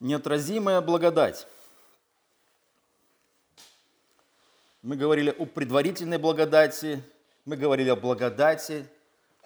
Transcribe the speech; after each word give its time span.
Неотразимая 0.00 0.80
благодать. 0.80 1.46
Мы 4.82 4.96
говорили 4.96 5.30
о 5.30 5.44
предварительной 5.44 6.18
благодати, 6.18 7.02
мы 7.44 7.56
говорили 7.56 7.88
о 7.88 7.96
благодати. 7.96 8.86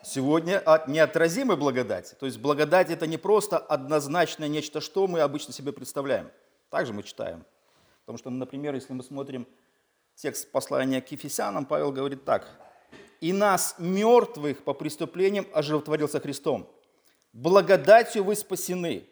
Сегодня 0.05 0.59
о 0.59 0.91
неотразимой 0.91 1.57
благодати. 1.57 2.17
То 2.19 2.27
есть 2.27 2.39
благодать– 2.39 2.91
это 2.91 3.07
не 3.07 3.17
просто 3.17 3.57
однозначное 3.57 4.49
нечто, 4.49 4.81
что 4.81 5.07
мы 5.07 5.21
обычно 5.21 5.53
себе 5.55 5.73
представляем. 5.73 6.31
Также 6.71 6.93
мы 6.93 7.05
читаем. 7.05 7.45
Потому 8.01 8.19
что, 8.19 8.29
например, 8.31 8.75
если 8.75 8.93
мы 8.93 9.05
смотрим 9.05 9.47
текст 10.17 10.51
послания 10.51 11.01
к 11.01 11.13
Ефесянам, 11.13 11.65
Павел 11.65 11.93
говорит 11.93 12.25
так. 12.25 12.49
«И 13.21 13.33
нас, 13.33 13.77
мертвых 13.79 14.65
по 14.65 14.75
преступлениям, 14.75 15.47
оживотворился 15.55 16.19
Христом. 16.19 16.69
Благодатью 17.33 18.25
вы 18.25 18.35
спасены, 18.35 19.09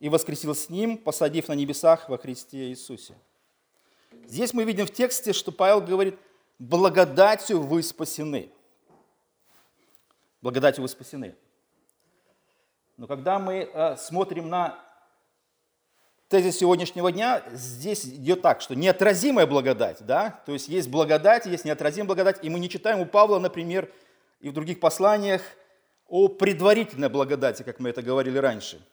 и 0.00 0.08
воскресил 0.08 0.54
с 0.54 0.68
Ним, 0.68 0.98
посадив 0.98 1.48
на 1.48 1.54
небесах 1.54 2.08
во 2.08 2.18
Христе 2.18 2.68
Иисусе». 2.68 3.14
Здесь 4.26 4.52
мы 4.52 4.64
видим 4.64 4.86
в 4.86 4.92
тексте, 4.92 5.32
что 5.32 5.52
Павел 5.52 5.80
говорит, 5.80 6.18
благодатью 6.58 7.62
вы 7.62 7.82
спасены. 7.82 8.50
Благодатью 10.42 10.82
вы 10.82 10.88
спасены. 10.88 11.34
Но 12.96 13.06
когда 13.06 13.38
мы 13.38 13.70
э, 13.72 13.96
смотрим 13.96 14.48
на 14.48 14.78
тезис 16.28 16.58
сегодняшнего 16.58 17.10
дня, 17.10 17.42
здесь 17.52 18.04
идет 18.04 18.42
так, 18.42 18.60
что 18.60 18.74
неотразимая 18.74 19.46
благодать, 19.46 20.04
да, 20.04 20.42
то 20.44 20.52
есть 20.52 20.68
есть 20.68 20.90
благодать, 20.90 21.46
есть 21.46 21.64
неотразимая 21.64 22.08
благодать, 22.08 22.44
и 22.44 22.50
мы 22.50 22.58
не 22.60 22.68
читаем 22.68 23.00
у 23.00 23.06
Павла, 23.06 23.38
например, 23.38 23.90
и 24.40 24.50
в 24.50 24.52
других 24.52 24.78
посланиях 24.78 25.42
о 26.06 26.28
предварительной 26.28 27.08
благодати, 27.08 27.62
как 27.62 27.80
мы 27.80 27.88
это 27.90 28.02
говорили 28.02 28.36
раньше, 28.36 28.84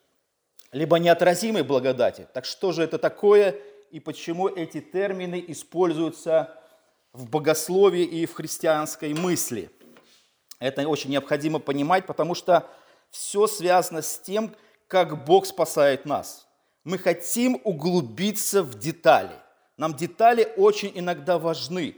либо 0.75 0.97
неотразимой 0.97 1.63
благодати. 1.63 2.27
Так 2.33 2.45
что 2.45 2.71
же 2.71 2.83
это 2.83 2.97
такое 2.97 3.55
и 3.91 3.99
почему 3.99 4.47
эти 4.47 4.81
термины 4.81 5.43
используются 5.47 6.59
в 7.13 7.29
богословии 7.29 8.03
и 8.03 8.25
в 8.25 8.33
христианской 8.33 9.13
мысли? 9.13 9.69
Это 10.59 10.87
очень 10.87 11.11
необходимо 11.11 11.59
понимать, 11.59 12.05
потому 12.05 12.35
что 12.35 12.69
все 13.09 13.47
связано 13.47 14.01
с 14.01 14.19
тем, 14.19 14.53
как 14.87 15.25
Бог 15.25 15.45
спасает 15.45 16.05
нас– 16.05 16.43
мы 16.85 16.99
хотим 16.99 17.59
углубиться 17.63 18.61
в 18.61 18.77
детали. 18.77 19.35
Нам 19.75 19.95
детали 19.95 20.53
очень 20.55 20.91
иногда 20.93 21.39
важны. 21.39 21.97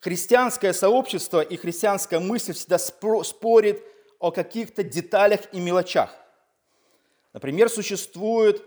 Христианское 0.00 0.72
сообщество 0.72 1.42
и 1.42 1.56
христианская 1.56 2.18
мысль 2.18 2.54
всегда 2.54 2.78
спорит 2.78 3.84
о 4.18 4.32
каких-то 4.32 4.82
деталях 4.82 5.40
и 5.52 5.60
мелочах. 5.60 6.16
Например, 7.32 7.68
существует 7.68 8.62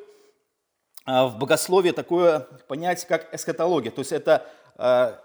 а, 1.05 1.27
в 1.27 1.37
богословии 1.37 1.91
такое 1.91 2.41
понятие, 2.67 3.07
как 3.07 3.33
эскатология, 3.33 3.91
то 3.91 3.99
есть 3.99 4.11
это 4.11 4.45
а, 4.75 5.21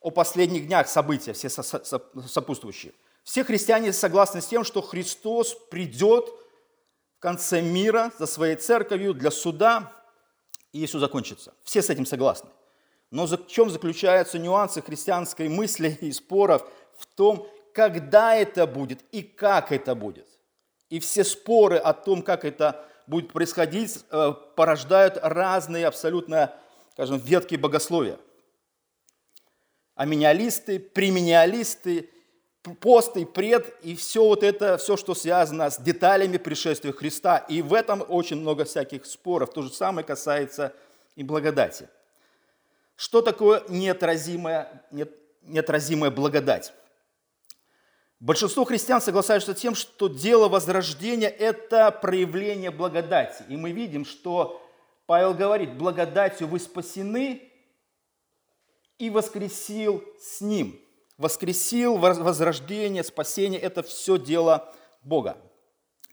о 0.00 0.10
последних 0.10 0.66
днях 0.66 0.88
события, 0.88 1.32
все 1.32 1.48
сопутствующие. 1.48 2.92
Все 3.22 3.42
христиане 3.42 3.92
согласны 3.92 4.42
с 4.42 4.46
тем, 4.46 4.64
что 4.64 4.82
Христос 4.82 5.54
придет– 5.70 6.28
конце 7.24 7.62
мира 7.62 8.12
за 8.18 8.26
своей 8.26 8.54
церковью 8.54 9.14
для 9.14 9.30
суда, 9.30 9.90
и 10.72 10.84
все 10.84 10.98
закончится. 10.98 11.54
Все 11.64 11.80
с 11.80 11.88
этим 11.88 12.04
согласны. 12.04 12.50
Но 13.10 13.24
в 13.26 13.46
чем 13.46 13.70
заключаются 13.70 14.38
нюансы 14.38 14.82
христианской 14.82 15.48
мысли 15.48 15.88
и 16.02 16.12
споров? 16.12 16.70
В 16.98 17.06
том, 17.06 17.48
когда 17.72 18.36
это 18.36 18.66
будет 18.66 19.00
и 19.10 19.22
как 19.22 19.72
это 19.72 19.94
будет. 19.94 20.28
И 20.90 21.00
все 21.00 21.24
споры 21.24 21.76
о 21.76 21.92
том, 21.92 22.22
как 22.22 22.44
это 22.44 22.84
будет 23.06 23.32
происходить, 23.32 24.04
э, 24.10 24.32
порождают 24.54 25.18
разные 25.22 25.86
абсолютно, 25.86 26.54
скажем, 26.92 27.18
ветки 27.18 27.56
богословия. 27.56 28.18
Аминиалисты, 29.94 30.78
преминиалисты 30.78 32.10
пост 32.80 33.16
и 33.16 33.24
пред, 33.24 33.74
и 33.82 33.94
все 33.94 34.24
вот 34.24 34.42
это, 34.42 34.78
все, 34.78 34.96
что 34.96 35.14
связано 35.14 35.68
с 35.70 35.78
деталями 35.78 36.38
пришествия 36.38 36.92
Христа. 36.92 37.38
И 37.38 37.60
в 37.60 37.74
этом 37.74 38.04
очень 38.08 38.36
много 38.36 38.64
всяких 38.64 39.04
споров. 39.04 39.52
То 39.52 39.62
же 39.62 39.70
самое 39.70 40.06
касается 40.06 40.72
и 41.14 41.22
благодати. 41.22 41.88
Что 42.96 43.20
такое 43.20 43.62
неотразимая, 43.68 44.82
неотразимая 45.42 46.10
благодать? 46.10 46.72
Большинство 48.24 48.64
христиан 48.64 49.02
соглашаются 49.02 49.54
с 49.54 49.60
тем, 49.60 49.74
что 49.74 50.08
дело 50.08 50.48
возрождения– 50.48 51.28
это 51.28 51.90
проявление 51.90 52.70
благодати. 52.70 53.44
И 53.50 53.56
мы 53.58 53.72
видим, 53.72 54.06
что 54.06 54.62
Павел 55.04 55.34
говорит, 55.34 55.76
благодатью 55.76 56.48
вы 56.48 56.58
спасены 56.58 57.52
и 58.96 59.10
воскресил 59.10 60.02
с 60.18 60.40
ним– 60.40 60.80
воскресил, 61.18 61.98
возрождение, 61.98 63.04
спасение– 63.04 63.60
это 63.60 63.82
все 63.82 64.16
дело 64.16 64.72
Бога. 65.02 65.36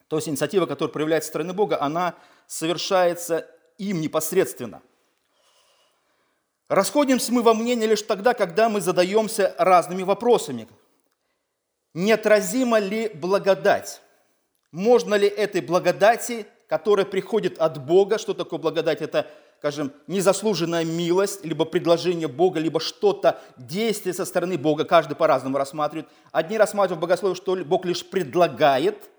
То 0.10 0.18
есть 0.18 0.28
инициатива, 0.28 0.66
которая 0.66 0.92
проявляется 0.92 1.28
со 1.28 1.32
стороны 1.32 1.54
Бога, 1.54 1.82
она 1.82 2.16
совершается 2.46 3.50
им 3.78 4.02
непосредственно. 4.02 4.82
Расходимся 6.68 7.32
мы 7.32 7.42
во 7.42 7.54
мнении 7.54 7.86
лишь 7.86 8.02
тогда, 8.02 8.34
когда 8.34 8.68
мы 8.68 8.82
задаемся 8.82 9.56
разными 9.58 10.04
вопросами. 10.04 10.68
Неотразима 11.94 12.80
ли 12.80 13.10
благодать? 13.10 14.02
Можно 14.72 15.16
ли 15.16 15.28
этой 15.28 15.62
благодати, 15.62 16.46
которая 16.68 17.06
приходит 17.06 17.58
от 17.60 17.86
Бога, 17.86 18.18
что 18.18 18.34
такое 18.34 18.60
благодать? 18.60 19.02
Это 19.02 19.28
скажем, 19.62 19.94
незаслуженная 20.08 20.84
милость, 20.84 21.46
либо 21.46 21.66
предложение 21.66 22.28
Бога, 22.28 22.60
либо 22.60 22.80
что-то, 22.80 23.40
действие 23.58 24.12
со 24.12 24.26
стороны 24.26 24.58
Бога, 24.58 24.86
каждый 24.86 25.14
по-разному 25.14 25.56
рассматривает. 25.60 26.10
Одни 26.32 26.58
рассматривают 26.58 26.98
в 26.98 27.02
богословии, 27.02 27.36
что 27.36 27.56
Бог 27.58 27.86
лишь 27.86 28.04
предлагает, 28.04 29.12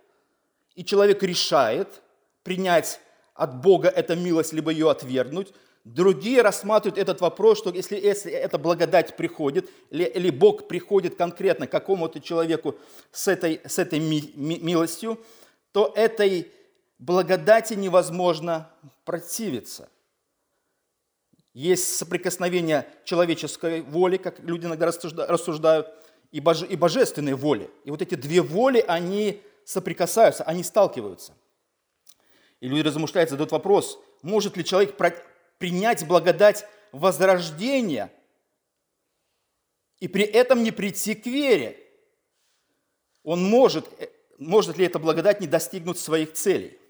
и 0.74 0.84
человек 0.84 1.22
решает 1.22 2.02
принять 2.42 2.98
от 3.34 3.60
Бога 3.60 3.88
эту 3.88 4.16
милость, 4.16 4.52
либо 4.52 4.72
ее 4.72 4.90
отвергнуть. 4.90 5.54
Другие 5.84 6.42
рассматривают 6.42 6.98
этот 6.98 7.20
вопрос, 7.20 7.58
что 7.58 7.70
если, 7.70 7.96
если 7.96 8.30
эта 8.30 8.56
благодать 8.58 9.16
приходит, 9.16 9.68
или, 9.90 10.04
или 10.04 10.30
Бог 10.30 10.68
приходит 10.68 11.16
конкретно 11.16 11.66
какому-то 11.66 12.20
человеку 12.20 12.76
с 13.10 13.26
этой, 13.26 13.60
с 13.64 13.78
этой 13.78 13.98
ми, 13.98 14.32
ми, 14.36 14.58
милостью, 14.58 15.18
то 15.72 15.92
этой 15.96 16.50
благодати 16.98 17.74
невозможно 17.74 18.70
противиться– 19.04 19.88
есть 21.54 21.96
соприкосновение 21.98 22.86
человеческой 23.04 23.82
воли, 23.82 24.16
как 24.16 24.40
люди 24.40 24.66
иногда 24.66 24.86
рассуждают, 24.86 25.88
и, 26.30 26.40
боже, 26.40 26.66
и 26.66 26.76
божественной 26.76 27.34
воли. 27.34 27.70
И 27.84 27.90
вот 27.90 28.00
эти 28.00 28.14
две 28.14 28.40
воли, 28.40 28.82
они 28.86 29.42
соприкасаются, 29.64 30.44
они 30.44 30.62
сталкиваются. 30.62 31.34
И 32.60 32.68
люди 32.68 32.86
размышляют, 32.86 33.28
задают 33.28 33.52
вопрос, 33.52 33.98
может 34.22 34.56
ли 34.56 34.64
человек 34.64 34.96
принять 35.62 36.04
благодать 36.04 36.66
возрождения 36.90 38.12
и 40.00 40.08
при 40.08 40.24
этом 40.24 40.64
не 40.64 40.72
прийти 40.72 41.14
к 41.14 41.24
вере? 41.26 41.78
Он 43.22 43.44
может, 43.44 43.86
э, 44.00 44.08
может 44.38 44.76
ли 44.76 44.86
эта 44.86 44.98
благодать 44.98 45.40
не 45.40 45.46
достигнуть 45.46 46.00
своих 46.00 46.32
целей? 46.32 46.80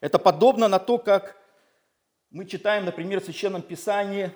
Это 0.00 0.18
подобно 0.18 0.68
на 0.68 0.78
то, 0.78 0.96
как 0.96 1.36
мы 2.30 2.46
читаем, 2.46 2.86
например, 2.86 3.20
в 3.20 3.26
Священном 3.26 3.60
Писании 3.60 4.32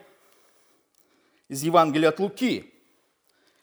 из 1.49 1.63
Евангелия 1.63 2.11
от 2.11 2.21
Луки. 2.21 2.75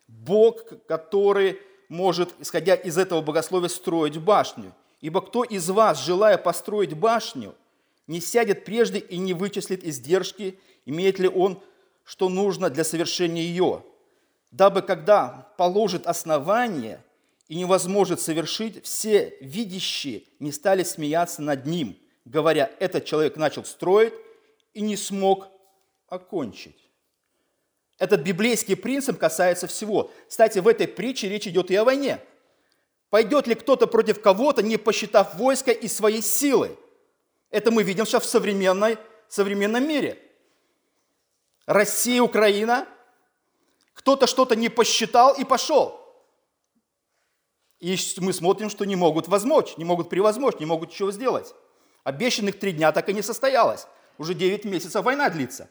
Бог, 0.07 0.87
который 0.87 1.61
может, 1.87 2.33
исходя 2.39 2.73
из 2.73 2.97
этого 2.97 3.21
богословия, 3.21 3.69
строить 3.69 4.17
башню. 4.17 4.73
Ибо 5.01 5.21
кто 5.21 5.43
из 5.43 5.69
вас, 5.69 6.03
желая 6.03 6.39
построить 6.39 6.97
башню, 6.97 7.53
не 8.07 8.19
сядет 8.21 8.65
прежде 8.65 8.99
и 8.99 9.17
не 9.17 9.33
вычислит 9.33 9.83
издержки, 9.83 10.59
имеет 10.85 11.19
ли 11.19 11.27
он, 11.27 11.61
что 12.03 12.29
нужно 12.29 12.69
для 12.69 12.83
совершения 12.83 13.41
ее, 13.41 13.83
дабы 14.51 14.81
когда 14.81 15.51
положит 15.57 16.05
основание 16.05 17.03
и 17.47 17.55
невозможно 17.55 18.17
совершить, 18.17 18.83
все 18.83 19.37
видящие 19.41 20.23
не 20.39 20.51
стали 20.51 20.83
смеяться 20.83 21.41
над 21.41 21.65
ним, 21.65 21.97
говоря, 22.25 22.71
этот 22.79 23.05
человек 23.05 23.37
начал 23.37 23.65
строить, 23.65 24.13
и 24.75 24.81
не 24.81 24.97
смог 24.97 25.47
окончить. 26.07 26.75
Этот 27.97 28.21
библейский 28.21 28.75
принцип 28.75 29.17
касается 29.17 29.67
всего. 29.67 30.11
Кстати, 30.27 30.59
в 30.59 30.67
этой 30.67 30.87
притче 30.87 31.29
речь 31.29 31.47
идет 31.47 31.71
и 31.71 31.75
о 31.75 31.85
войне. 31.85 32.19
Пойдет 33.09 33.47
ли 33.47 33.55
кто-то 33.55 33.87
против 33.87 34.21
кого-то, 34.21 34.61
не 34.61 34.77
посчитав 34.77 35.35
войска 35.35 35.71
и 35.71 35.87
своей 35.87 36.21
силы? 36.21 36.77
Это 37.55 37.71
мы 37.71 37.83
видим 37.83 38.05
сейчас 38.05 38.23
в 38.23 38.25
современной, 38.25 38.97
современном 39.29 39.87
мире. 39.87 40.21
Россия, 41.65 42.21
Украина, 42.21 42.85
кто-то 43.93 44.27
что-то 44.27 44.57
не 44.57 44.67
посчитал 44.67 45.33
и 45.35 45.45
пошел. 45.45 45.97
И 47.79 47.97
мы 48.17 48.33
смотрим, 48.33 48.69
что 48.69 48.83
не 48.83 48.97
могут 48.97 49.29
возмочь, 49.29 49.77
не 49.77 49.85
могут 49.85 50.09
превозмочь, 50.09 50.59
не 50.59 50.65
могут 50.65 50.91
чего 50.91 51.13
сделать. 51.13 51.55
Обещанных 52.03 52.59
три 52.59 52.73
дня 52.73 52.91
так 52.91 53.07
и 53.07 53.13
не 53.13 53.21
состоялось. 53.21 53.87
Уже 54.17 54.33
9 54.33 54.65
месяцев 54.65 55.05
война 55.05 55.29
длится. 55.29 55.69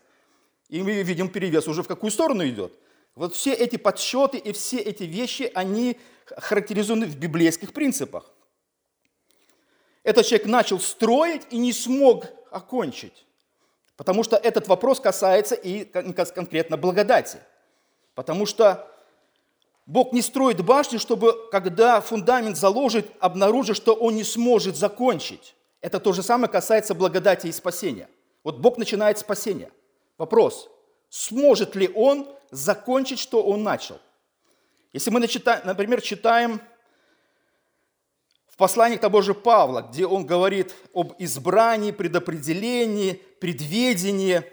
И 0.71 0.83
мы 0.83 1.03
видим 1.03 1.29
перевес 1.29 1.69
уже 1.69 1.83
в 1.83 1.87
какую 1.87 2.11
сторону 2.11 2.49
идет. 2.49 2.73
Вот 3.15 3.35
все 3.35 3.53
эти 3.53 3.77
подсчеты 3.77 4.39
и 4.39 4.53
все 4.53 4.79
эти 4.79 5.03
вещи, 5.03 5.53
они 5.55 6.01
характеризованы 6.25 7.05
в 7.05 7.19
библейских 7.19 7.75
принципах. 7.75 8.34
Этот 10.05 10.27
человек 10.27 10.47
начал 10.47 10.79
строить 10.79 11.43
и 11.51 11.59
не 11.59 11.73
смог 11.73 12.27
окончить. 12.53 13.27
Потому 13.97 14.23
что 14.23 14.37
этот 14.37 14.69
вопрос 14.69 15.01
касается 15.01 15.55
и 15.55 15.85
конкретно 15.85 16.77
благодати. 16.77 17.39
Потому 18.15 18.47
что 18.47 18.89
Бог 19.87 20.13
не 20.13 20.23
строит 20.23 20.65
башню, 20.65 20.99
чтобы, 20.99 21.49
когда 21.51 22.01
фундамент 22.01 22.57
заложит, 22.57 23.11
обнаружить, 23.19 23.77
что 23.77 23.95
он 23.95 24.15
не 24.15 24.25
сможет 24.25 24.77
закончить. 24.77 25.55
Это 25.81 26.01
то 26.01 26.13
же 26.13 26.23
самое 26.23 26.51
касается 26.51 26.95
благодати 26.95 27.47
и 27.47 27.53
спасения. 27.53 28.09
Вот 28.43 28.59
Бог 28.59 28.79
начинает 28.79 29.19
спасение. 29.19 29.71
Вопрос, 30.19 30.71
сможет 31.09 31.75
ли 31.77 31.91
он 31.95 32.29
закончить, 32.51 33.19
что 33.19 33.43
он 33.43 33.63
начал? 33.63 33.99
Если 34.93 35.11
мы, 35.11 35.21
например, 35.65 36.01
читаем 36.01 36.61
в 38.55 38.57
послании 38.57 38.99
того 38.99 39.21
же 39.21 39.35
Павла, 39.35 39.81
где 39.83 40.07
он 40.07 40.25
говорит 40.25 40.77
об 40.95 41.15
избрании, 41.19 41.91
предопределении, 41.91 43.15
предведении, 43.41 44.45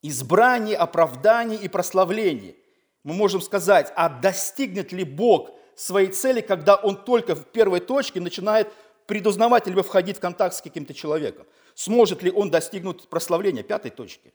избрании, 0.00 0.72
оправдании 0.72 1.58
и 1.58 1.68
прославлении, 1.68 2.56
мы 3.04 3.12
можем 3.12 3.42
сказать, 3.42 3.92
а 3.96 4.08
достигнет 4.08 4.92
ли 4.92 5.04
Бог 5.04 5.50
своей 5.74 6.08
цели, 6.08 6.40
когда 6.40 6.74
он 6.74 6.96
только 6.96 7.34
в 7.34 7.44
первой 7.44 7.80
точке 7.80 8.18
начинает 8.18 8.72
предузнавать 9.06 9.66
либо 9.66 9.82
входить 9.82 10.16
в 10.16 10.20
контакт 10.20 10.54
с 10.54 10.62
каким-то 10.62 10.94
человеком. 10.94 11.46
Сможет 11.74 12.22
ли 12.22 12.30
он 12.30 12.48
достигнуть 12.48 13.06
прославления 13.10 13.62
пятой 13.62 13.90
точки? 13.90 14.32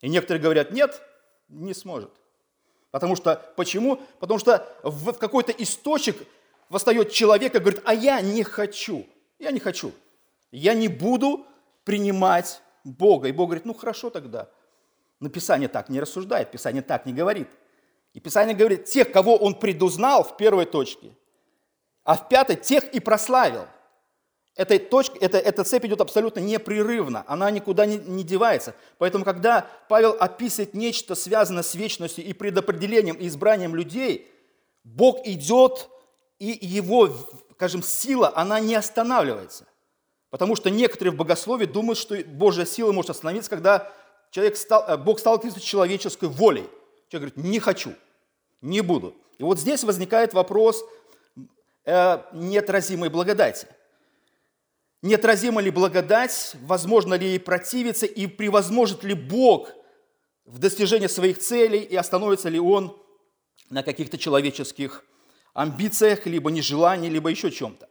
И 0.00 0.08
некоторые 0.08 0.40
говорят, 0.40 0.70
нет, 0.70 1.02
не 1.48 1.74
сможет. 1.74 2.12
Потому 2.92 3.16
что, 3.16 3.52
почему? 3.56 4.00
Потому 4.20 4.38
что 4.38 4.72
в 4.84 5.12
какой-то 5.14 5.50
источник 5.50 6.18
восстает 6.72 7.12
человек 7.12 7.54
и 7.54 7.58
говорит, 7.58 7.82
а 7.84 7.94
я 7.94 8.20
не 8.20 8.42
хочу, 8.42 9.06
я 9.38 9.50
не 9.50 9.60
хочу, 9.60 9.92
я 10.50 10.74
не 10.74 10.88
буду 10.88 11.46
принимать 11.84 12.60
Бога. 12.82 13.28
И 13.28 13.32
Бог 13.32 13.48
говорит, 13.48 13.64
ну 13.64 13.74
хорошо 13.74 14.10
тогда. 14.10 14.48
Но 15.20 15.28
Писание 15.28 15.68
так 15.68 15.88
не 15.88 16.00
рассуждает, 16.00 16.50
Писание 16.50 16.82
так 16.82 17.06
не 17.06 17.12
говорит. 17.12 17.48
И 18.14 18.20
Писание 18.20 18.56
говорит, 18.56 18.86
тех, 18.86 19.12
кого 19.12 19.36
он 19.36 19.54
предузнал 19.54 20.24
в 20.24 20.36
первой 20.36 20.66
точке, 20.66 21.12
а 22.02 22.16
в 22.16 22.28
пятой 22.28 22.56
тех 22.56 22.92
и 22.92 22.98
прославил– 22.98 23.66
эта, 24.54 24.78
точка, 24.78 25.16
эта, 25.20 25.38
эта 25.38 25.64
цепь 25.64 25.86
идет 25.86 26.02
абсолютно 26.02 26.40
непрерывно, 26.40 27.24
она 27.26 27.50
никуда 27.50 27.86
не, 27.86 27.96
не 27.96 28.22
девается. 28.22 28.74
Поэтому, 28.98 29.24
когда 29.24 29.66
Павел 29.88 30.14
описывает 30.20 30.74
нечто, 30.74 31.14
связанное 31.14 31.62
с 31.62 31.74
вечностью 31.74 32.24
и 32.24 32.34
предопределением 32.34 33.16
и 33.16 33.28
избранием 33.28 33.74
людей, 33.74 34.30
Бог 34.84 35.26
идет, 35.26 35.88
и 36.38 36.58
его, 36.66 37.10
скажем, 37.52 37.82
сила, 37.82 38.32
она 38.34 38.60
не 38.60 38.74
останавливается. 38.74 39.66
Потому 40.30 40.56
что 40.56 40.70
некоторые 40.70 41.12
в 41.12 41.16
богословии 41.16 41.66
думают, 41.66 41.98
что 41.98 42.16
Божья 42.24 42.64
сила 42.64 42.92
может 42.92 43.10
остановиться, 43.10 43.50
когда 43.50 43.92
человек 44.30 44.56
стал, 44.56 44.84
э, 44.88 44.96
Бог 44.96 45.18
сталкивается 45.18 45.60
с 45.60 45.62
человеческой 45.62 46.28
волей. 46.28 46.68
Человек 47.08 47.34
говорит, 47.34 47.52
не 47.52 47.58
хочу, 47.58 47.94
не 48.60 48.80
буду. 48.80 49.14
И 49.38 49.42
вот 49.42 49.58
здесь 49.58 49.84
возникает 49.84 50.32
вопрос 50.34 50.84
э, 51.84 52.22
неотразимой 52.32 53.08
благодати– 53.08 53.66
Неотразима 55.02 55.60
ли 55.60 55.70
благодать, 55.70 56.54
возможно 56.62 57.14
ли 57.14 57.26
ей 57.26 57.40
противиться 57.40 58.06
и 58.06 58.28
превозможет 58.28 59.02
ли 59.02 59.14
Бог 59.14 59.72
в 60.44 60.60
достижении 60.60 61.08
своих 61.08 61.40
целей 61.40 61.80
и 61.80 61.96
остановится 61.96 62.48
ли 62.48 62.60
Он 62.60 62.96
на 63.68 63.82
каких-то 63.82 64.16
человеческих 64.16 65.04
амбициях, 65.54 66.26
либо 66.26 66.50
нежелании, 66.50 67.08
либо 67.08 67.30
еще 67.30 67.50
чем-то. 67.50 67.88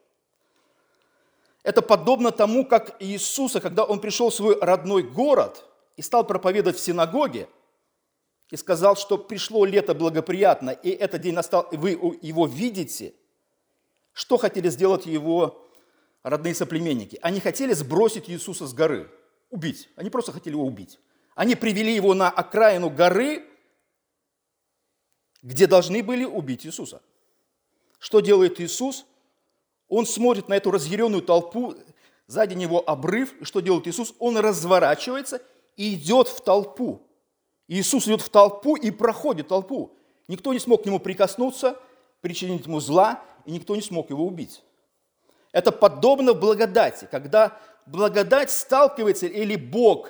Это 1.63 1.81
подобно 1.81 2.31
тому, 2.31 2.65
как 2.65 2.95
Иисуса, 2.99 3.59
когда 3.59 3.83
Он 3.83 3.99
пришел 3.99 4.29
в 4.29 4.35
свой 4.35 4.59
родной 4.59 5.03
город 5.03 5.65
и 5.95 6.01
стал 6.01 6.25
проповедовать 6.25 6.77
в 6.77 6.83
синагоге, 6.83 7.47
и 8.49 8.57
сказал, 8.57 8.97
что 8.97 9.17
пришло 9.17 9.63
лето 9.63 9.93
благоприятно, 9.93 10.71
и 10.71 10.89
этот 10.89 11.21
день 11.21 11.33
настал, 11.33 11.61
и 11.71 11.77
вы 11.77 11.91
его 12.21 12.45
видите, 12.45 13.13
что 14.11 14.37
хотели 14.37 14.69
сделать 14.69 15.05
его 15.05 15.69
родные 16.21 16.53
соплеменники, 16.53 17.17
они 17.21 17.39
хотели 17.39 17.73
сбросить 17.73 18.29
Иисуса 18.29 18.67
с 18.67 18.73
горы, 18.73 19.09
убить. 19.49 19.89
Они 19.95 20.09
просто 20.09 20.33
хотели 20.33 20.53
его 20.53 20.65
убить. 20.65 20.99
Они 21.33 21.55
привели 21.55 21.95
его 21.95 22.13
на 22.13 22.29
окраину 22.29 22.89
горы, 22.89 23.47
где 25.41 25.65
должны 25.65 26.03
были 26.03 26.25
убить 26.25 26.65
Иисуса. 26.65 27.01
Что 28.01 28.19
делает 28.19 28.59
Иисус? 28.59 29.05
Он 29.87 30.07
смотрит 30.07 30.49
на 30.49 30.55
эту 30.55 30.71
разъяренную 30.71 31.21
толпу, 31.21 31.75
сзади 32.25 32.55
него 32.55 32.83
обрыв. 32.83 33.39
И 33.39 33.45
что 33.45 33.59
делает 33.59 33.87
Иисус? 33.87 34.15
Он 34.17 34.37
разворачивается 34.37 35.39
и 35.77 35.93
идет 35.93 36.27
в 36.27 36.41
толпу. 36.41 37.03
Иисус 37.67 38.07
идет 38.07 38.21
в 38.21 38.29
толпу 38.29 38.75
и 38.75 38.89
проходит 38.89 39.49
толпу. 39.49 39.95
Никто 40.27 40.51
не 40.51 40.57
смог 40.57 40.81
к 40.81 40.85
нему 40.87 40.99
прикоснуться, 40.99 41.79
причинить 42.21 42.65
ему 42.65 42.79
зла, 42.79 43.23
и 43.45 43.51
никто 43.51 43.75
не 43.75 43.83
смог 43.83 44.09
его 44.09 44.25
убить. 44.25 44.63
Это 45.51 45.71
подобно 45.71 46.33
благодати, 46.33 47.07
когда 47.11 47.59
благодать 47.85 48.49
сталкивается, 48.49 49.27
или 49.27 49.55
Бог 49.55 50.09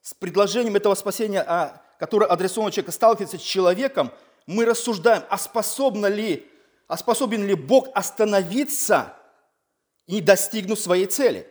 с 0.00 0.14
предложением 0.14 0.76
этого 0.76 0.94
спасения, 0.94 1.42
а, 1.42 1.82
которое 1.98 2.26
адресовано 2.26 2.70
человеку, 2.70 2.92
сталкивается 2.92 3.38
с 3.38 3.42
человеком, 3.42 4.12
мы 4.46 4.64
рассуждаем, 4.64 5.24
а 5.28 5.38
способна 5.38 6.06
ли, 6.06 6.48
а 6.88 6.96
способен 6.96 7.46
ли 7.46 7.54
Бог 7.54 7.88
остановиться 7.94 9.16
и 10.06 10.20
достигнуть 10.20 10.80
своей 10.80 11.06
цели. 11.06 11.48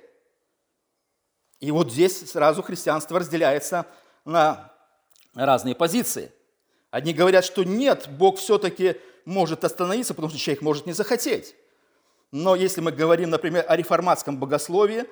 И 1.60 1.72
вот 1.72 1.92
здесь 1.92 2.30
сразу 2.30 2.62
христианство 2.62 3.20
разделяется 3.20 3.86
на 4.26 4.74
разные 5.34 5.76
позиции. 5.76 6.32
Одни 6.90 7.14
говорят, 7.14 7.46
что 7.46 7.64
нет, 7.64 8.08
Бог 8.10 8.38
все-таки 8.38 8.98
может 9.26 9.64
остановиться, 9.64 10.14
потому 10.14 10.30
что 10.30 10.40
человек 10.40 10.62
может 10.62 10.86
не 10.86 10.94
захотеть. 10.94 11.56
Но 12.32 12.56
если 12.56 12.82
мы 12.82 12.92
говорим, 12.92 13.30
например, 13.30 13.66
о 13.68 13.76
реформатском 13.76 14.38
богословии, 14.38 15.06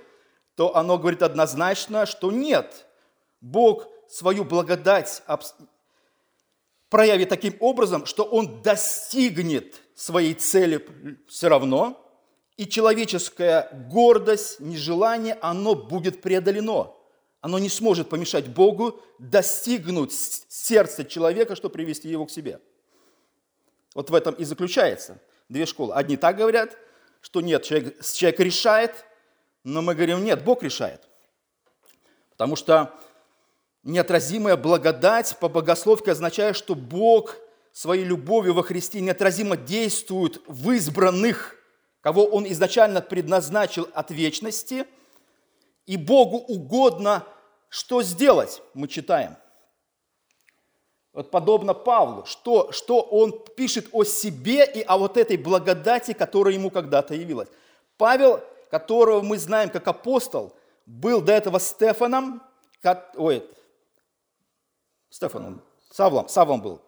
то 0.55 0.75
оно 0.75 0.97
говорит 0.97 1.21
однозначно, 1.21 2.05
что 2.05 2.31
нет, 2.31 2.85
Бог 3.41 3.87
свою 4.09 4.43
благодать 4.43 5.21
проявит 6.89 7.29
таким 7.29 7.55
образом, 7.59 8.05
что 8.05 8.23
Он 8.23 8.61
достигнет 8.61 9.81
своей 10.01 10.33
цели 10.33 10.85
все 11.27 11.49
равно, 11.49 12.05
и 12.57 12.67
человеческая 12.67 13.69
гордость, 13.91 14.59
нежелание, 14.59 15.37
оно 15.41 15.75
будет 15.75 16.21
преодолено. 16.21 16.93
Оно 17.41 17.57
не 17.57 17.69
сможет 17.69 18.09
помешать 18.09 18.47
Богу 18.47 18.99
достигнуть 19.17 20.11
сердца 20.13 21.05
человека, 21.05 21.55
чтобы 21.55 21.73
привести 21.73 22.09
его 22.09 22.25
к 22.25 22.31
себе. 22.31 22.59
Вот 23.95 24.09
в 24.09 24.13
этом 24.13 24.33
и 24.35 24.43
заключается 24.43 25.19
две 25.47 25.65
школы. 25.65 25.93
Одни 25.93 26.17
так 26.17 26.35
говорят– 26.37 26.77
что 27.21 27.41
нет, 27.41 27.63
человек, 27.63 28.01
человек 28.03 28.39
решает, 28.39 29.05
но 29.63 29.81
мы 29.81 29.93
говорим, 29.93 30.23
нет, 30.23 30.43
Бог 30.43 30.63
решает. 30.63 31.07
Потому 32.31 32.55
что 32.55 32.93
неотразимая 33.83 34.55
благодать 34.55 35.37
по 35.39 35.49
богословке 35.49 36.11
означает, 36.11 36.55
что 36.55 36.75
Бог 36.75 37.35
своей 37.71 38.03
любовью 38.03 38.53
во 38.53 38.63
Христе 38.63 39.01
неотразимо 39.01 39.57
действует 39.57 40.41
в 40.47 40.71
избранных, 40.71 41.55
кого 42.01 42.25
Он 42.25 42.45
изначально 42.47 43.01
предназначил 43.01 43.87
от 43.93 44.11
вечности, 44.11 44.85
и 45.85 45.97
Богу 45.97 46.37
угодно 46.37 47.25
что 47.69 48.01
сделать, 48.01 48.61
мы 48.73 48.87
читаем– 48.87 49.37
вот 51.19 51.31
подобно 51.31 51.73
Павлу, 51.73 52.25
что, 52.25 52.71
что 52.71 53.01
он 53.01 53.43
пишет 53.57 53.89
о 53.91 54.03
себе 54.03 54.63
и 54.65 54.81
о 54.83 54.97
вот 54.97 55.17
этой 55.17 55.37
благодати, 55.37 56.13
которая 56.13 56.53
ему 56.53 56.69
когда-то 56.69 57.15
явилась. 57.15 57.49
Павел, 57.97 58.41
которого 58.69 59.21
мы 59.21 59.37
знаем 59.37 59.69
как 59.69 59.87
апостол, 59.87 60.55
был 60.85 61.21
до 61.21 61.33
этого 61.33 61.59
Стефаном, 61.59 62.41
ой, 63.15 63.43
Стефаном, 65.09 65.61
Савлом, 65.91 66.29
Савлом 66.29 66.61
был. 66.61 66.81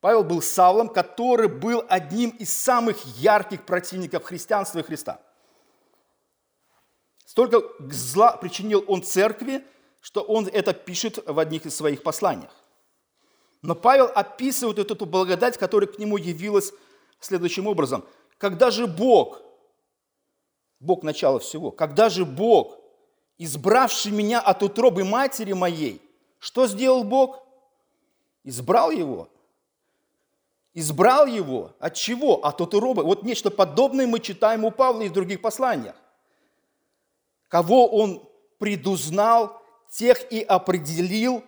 Павел 0.00 0.22
был 0.22 0.42
Савлом, 0.42 0.88
который 0.88 1.48
был 1.48 1.84
одним 1.88 2.30
из 2.30 2.52
самых 2.52 3.04
ярких 3.18 3.64
противников 3.64 4.24
христианства 4.24 4.78
и 4.78 4.82
Христа. 4.82 5.20
Столько 7.24 7.62
зла 7.90 8.36
причинил 8.36 8.84
он 8.86 9.02
церкви, 9.02 9.64
что 10.00 10.22
он 10.22 10.46
это 10.46 10.72
пишет 10.72 11.18
в 11.26 11.38
одних 11.38 11.66
из 11.66 11.76
своих 11.76 12.02
посланиях. 12.02 12.52
Но 13.60 13.74
Павел 13.74 14.10
описывает 14.14 14.78
эту 14.78 15.04
благодать, 15.04 15.58
которая 15.58 15.90
к 15.90 15.98
нему 15.98 16.16
явилась 16.16 16.72
следующим 17.18 17.66
образом. 17.66 18.04
Когда 18.38 18.70
же 18.70 18.86
Бог, 18.86 19.42
Бог 20.78 21.02
начало 21.02 21.40
всего, 21.40 21.72
когда 21.72 22.08
же 22.08 22.24
Бог 22.24 22.78
избравший 23.38 24.12
меня 24.12 24.40
от 24.40 24.62
утробы 24.62 25.04
матери 25.04 25.52
моей. 25.52 26.02
Что 26.38 26.66
сделал 26.66 27.04
Бог? 27.04 27.42
Избрал 28.44 28.90
его. 28.90 29.28
Избрал 30.78 31.26
его. 31.26 31.72
От 31.80 31.94
чего? 31.94 32.44
От 32.46 32.60
утробы. 32.60 33.02
Вот 33.02 33.24
нечто 33.24 33.50
подобное 33.50 34.06
мы 34.06 34.20
читаем 34.20 34.64
у 34.64 34.70
Павла 34.70 35.02
и 35.02 35.08
в 35.08 35.12
других 35.12 35.40
посланиях. 35.40 35.96
Кого 37.48 37.88
он 37.88 38.22
предузнал, 38.60 39.60
тех 39.90 40.32
и 40.32 40.40
определил, 40.40 41.42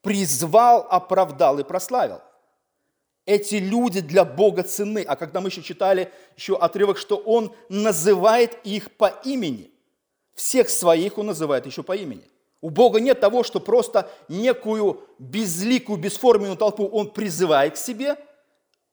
призвал, 0.00 0.84
оправдал 0.90 1.60
и 1.60 1.62
прославил. 1.62 2.22
Эти 3.24 3.54
люди 3.54 4.00
для 4.00 4.24
Бога 4.24 4.64
цены. 4.64 5.04
А 5.06 5.14
когда 5.14 5.40
мы 5.40 5.50
еще 5.50 5.62
читали 5.62 6.10
еще 6.36 6.56
отрывок, 6.56 6.98
что 6.98 7.18
Он 7.18 7.54
называет 7.68 8.58
их 8.64 8.90
по 8.96 9.14
имени. 9.22 9.70
Всех 10.34 10.68
своих 10.68 11.18
Он 11.18 11.26
называет 11.26 11.66
еще 11.66 11.84
по 11.84 11.94
имени. 11.94 12.24
У 12.60 12.68
Бога 12.68 12.98
нет 12.98 13.20
того, 13.20 13.44
что 13.44 13.60
просто 13.60 14.10
некую 14.26 15.04
безликую, 15.20 16.00
бесформенную 16.00 16.56
толпу 16.56 16.88
Он 16.88 17.08
призывает 17.08 17.74
к 17.74 17.76
себе 17.76 18.16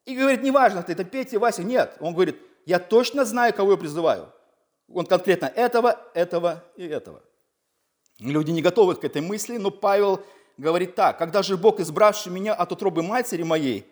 и 0.10 0.16
говорит, 0.16 0.42
неважно, 0.42 0.84
это 0.88 1.04
Петя, 1.04 1.38
Вася. 1.38 1.64
Нет, 1.64 1.96
Он 2.00 2.14
говорит, 2.14 2.38
я 2.66 2.80
точно 2.80 3.26
знаю, 3.26 3.54
кого 3.54 3.72
я 3.72 3.78
призываю. 3.78 4.34
Он 4.92 5.06
конкретно 5.06 5.46
этого, 5.46 6.00
этого 6.16 6.64
и 6.76 6.84
этого. 6.84 7.22
Люди 8.18 8.50
не 8.50 8.64
готовы 8.64 8.96
к 8.96 9.04
этой 9.04 9.22
мысли, 9.22 9.58
но 9.58 9.70
Павел 9.70 10.26
говорит 10.58 10.96
так, 10.96 11.20
когда 11.20 11.44
же 11.44 11.58
Бог, 11.58 11.80
избравший 11.80 12.32
меня 12.32 12.56
от 12.56 12.72
утробы 12.72 13.04
матери 13.04 13.44
моей 13.44 13.86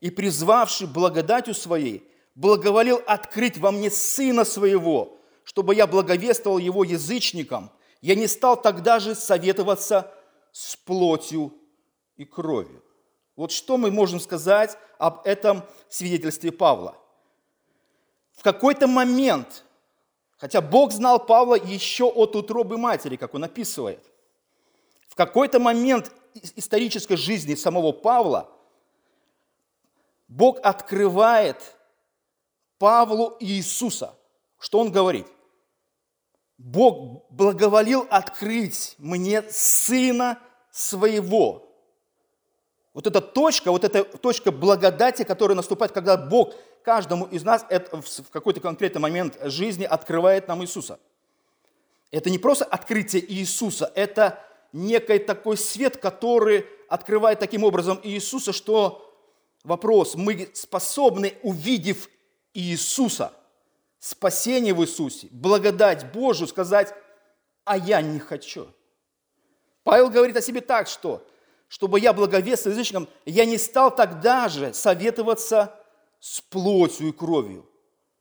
и 0.00 0.10
призвавший 0.10 0.86
благодатью 0.86 1.52
своей, 1.52 2.08
благоволил 2.36 3.02
открыть 3.04 3.58
во 3.58 3.72
мне 3.72 3.90
Сына 3.90 4.44
Своего, 4.44 5.18
чтобы 5.42 5.74
я 5.74 5.88
благовествовал 5.88 6.58
Его 6.58 6.84
язычникам, 6.84 7.72
я 8.00 8.14
не 8.14 8.28
стал 8.28 8.60
тогда 8.60 9.00
же 9.00 9.16
советоваться 9.16 10.14
с 10.52 10.76
плотью 10.76 11.52
и 12.16 12.24
кровью. 12.24 12.84
Вот 13.36 13.52
что 13.52 13.76
мы 13.76 13.90
можем 13.90 14.18
сказать 14.18 14.76
об 14.98 15.20
этом 15.26 15.62
свидетельстве 15.88 16.50
Павла. 16.50 16.96
В 18.32 18.42
какой-то 18.42 18.86
момент, 18.86 19.64
хотя 20.38 20.60
Бог 20.60 20.92
знал 20.92 21.24
Павла 21.24 21.54
еще 21.54 22.04
от 22.04 22.34
утробы 22.34 22.78
матери, 22.78 23.16
как 23.16 23.34
он 23.34 23.44
описывает, 23.44 24.04
в 25.08 25.14
какой-то 25.14 25.58
момент 25.58 26.12
исторической 26.56 27.16
жизни 27.16 27.54
самого 27.54 27.92
Павла 27.92 28.50
Бог 30.28 30.58
открывает 30.62 31.76
Павлу 32.78 33.36
Иисуса. 33.40 34.14
Что 34.58 34.80
он 34.80 34.90
говорит? 34.90 35.26
Бог 36.58 37.30
благоволил 37.30 38.06
открыть 38.10 38.94
мне 38.98 39.42
Сына 39.50 40.38
Своего. 40.70 41.65
Вот 42.96 43.06
эта 43.06 43.20
точка, 43.20 43.70
вот 43.70 43.84
эта 43.84 44.04
точка 44.04 44.50
благодати, 44.50 45.22
которая 45.22 45.54
наступает, 45.54 45.92
когда 45.92 46.16
Бог 46.16 46.54
каждому 46.82 47.26
из 47.26 47.44
нас 47.44 47.66
в 47.68 48.30
какой-то 48.30 48.60
конкретный 48.60 49.02
момент 49.02 49.36
жизни 49.42 49.84
открывает 49.84 50.48
нам 50.48 50.62
Иисуса. 50.62 50.98
Это 52.10 52.30
не 52.30 52.38
просто 52.38 52.64
открытие 52.64 53.22
Иисуса, 53.30 53.92
это 53.94 54.42
некий 54.72 55.18
такой 55.18 55.58
свет, 55.58 55.98
который 55.98 56.64
открывает 56.88 57.38
таким 57.38 57.64
образом 57.64 58.00
Иисуса, 58.02 58.54
что 58.54 59.14
вопрос, 59.62 60.14
мы 60.14 60.48
способны, 60.54 61.34
увидев 61.42 62.08
Иисуса– 62.54 63.30
спасение 63.98 64.72
в 64.72 64.82
Иисусе, 64.82 65.28
благодать 65.32 66.10
Божию, 66.12 66.48
сказать, 66.48 66.94
а 67.64 67.76
я 67.76 68.00
не 68.00 68.20
хочу. 68.20 68.68
Павел 69.84 70.08
говорит 70.08 70.38
о 70.38 70.40
себе 70.40 70.62
так, 70.62 70.88
что, 70.88 71.22
чтобы 71.68 72.00
я 72.00 72.12
благовествовал 72.12 72.76
язычникам, 72.76 73.08
я 73.24 73.44
не 73.44 73.58
стал 73.58 73.94
тогда 73.94 74.48
же 74.48 74.72
советоваться 74.72 75.74
с 76.20 76.40
плотью 76.40 77.08
и 77.08 77.12
кровью. 77.12 77.68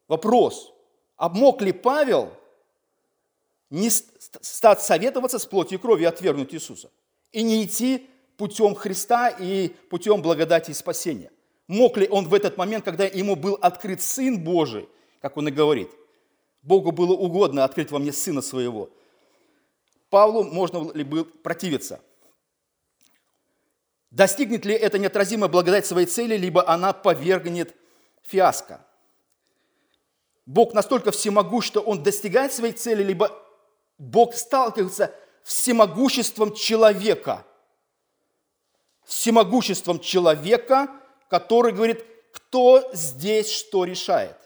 Вопрос, 0.08 0.74
а 1.18 1.30
мог 1.30 1.62
ли 1.62 1.72
Павел 1.72 2.32
не 3.70 3.90
стать 3.90 4.82
советоваться 4.82 5.40
с 5.40 5.46
плотью 5.46 5.78
и 5.78 5.82
кровью 5.82 6.06
и 6.06 6.10
отвергнуть 6.10 6.54
Иисуса? 6.54 6.92
И 7.32 7.44
не 7.44 7.64
идти 7.64 8.10
путем 8.38 8.76
Христа 8.76 9.30
и 9.30 9.70
путем 9.90 10.22
благодати 10.22 10.72
и 10.72 10.74
спасения? 10.74 11.32
Мог 11.68 11.98
ли 11.98 12.08
он 12.08 12.28
в 12.28 12.34
этот 12.34 12.58
момент, 12.58 12.86
когда 12.86 13.06
ему 13.06 13.36
был 13.36 13.56
открыт 13.56 14.02
Сын 14.02 14.44
Божий, 14.44 14.88
как 15.20 15.38
он 15.38 15.48
и 15.48 15.52
говорит. 15.52 15.90
Богу 16.62 16.92
было 16.92 17.14
угодно 17.14 17.64
открыть 17.64 17.90
во 17.90 17.98
мне 17.98 18.12
Сына 18.12 18.42
Своего. 18.42 18.90
Павлу 20.12 20.44
можно 20.44 20.92
ли 20.94 21.04
было 21.04 21.24
противиться? 21.24 22.00
Достигнет 24.16 24.64
ли 24.64 24.74
это 24.74 24.98
неотразимая 24.98 25.50
благодать 25.50 25.86
своей 25.86 26.08
цели, 26.08 26.38
либо 26.38 26.66
она 26.70 26.94
повергнет 26.94 27.76
фиаско? 28.22 28.80
Бог 30.46 30.74
настолько 30.74 31.12
всемогущ, 31.12 31.66
что 31.66 31.82
Он 31.82 32.02
достигает 32.02 32.54
своей 32.54 32.72
цели, 32.72 33.04
либо 33.04 33.30
Бог 33.98 34.34
сталкивается 34.34 35.14
всемогуществом 35.44 36.54
человека. 36.54 37.46
Всемогуществом 39.04 40.00
человека, 40.00 40.90
который 41.28 41.74
говорит, 41.74 42.06
кто 42.32 42.90
здесь 42.94 43.52
что 43.52 43.84
решает. 43.84 44.38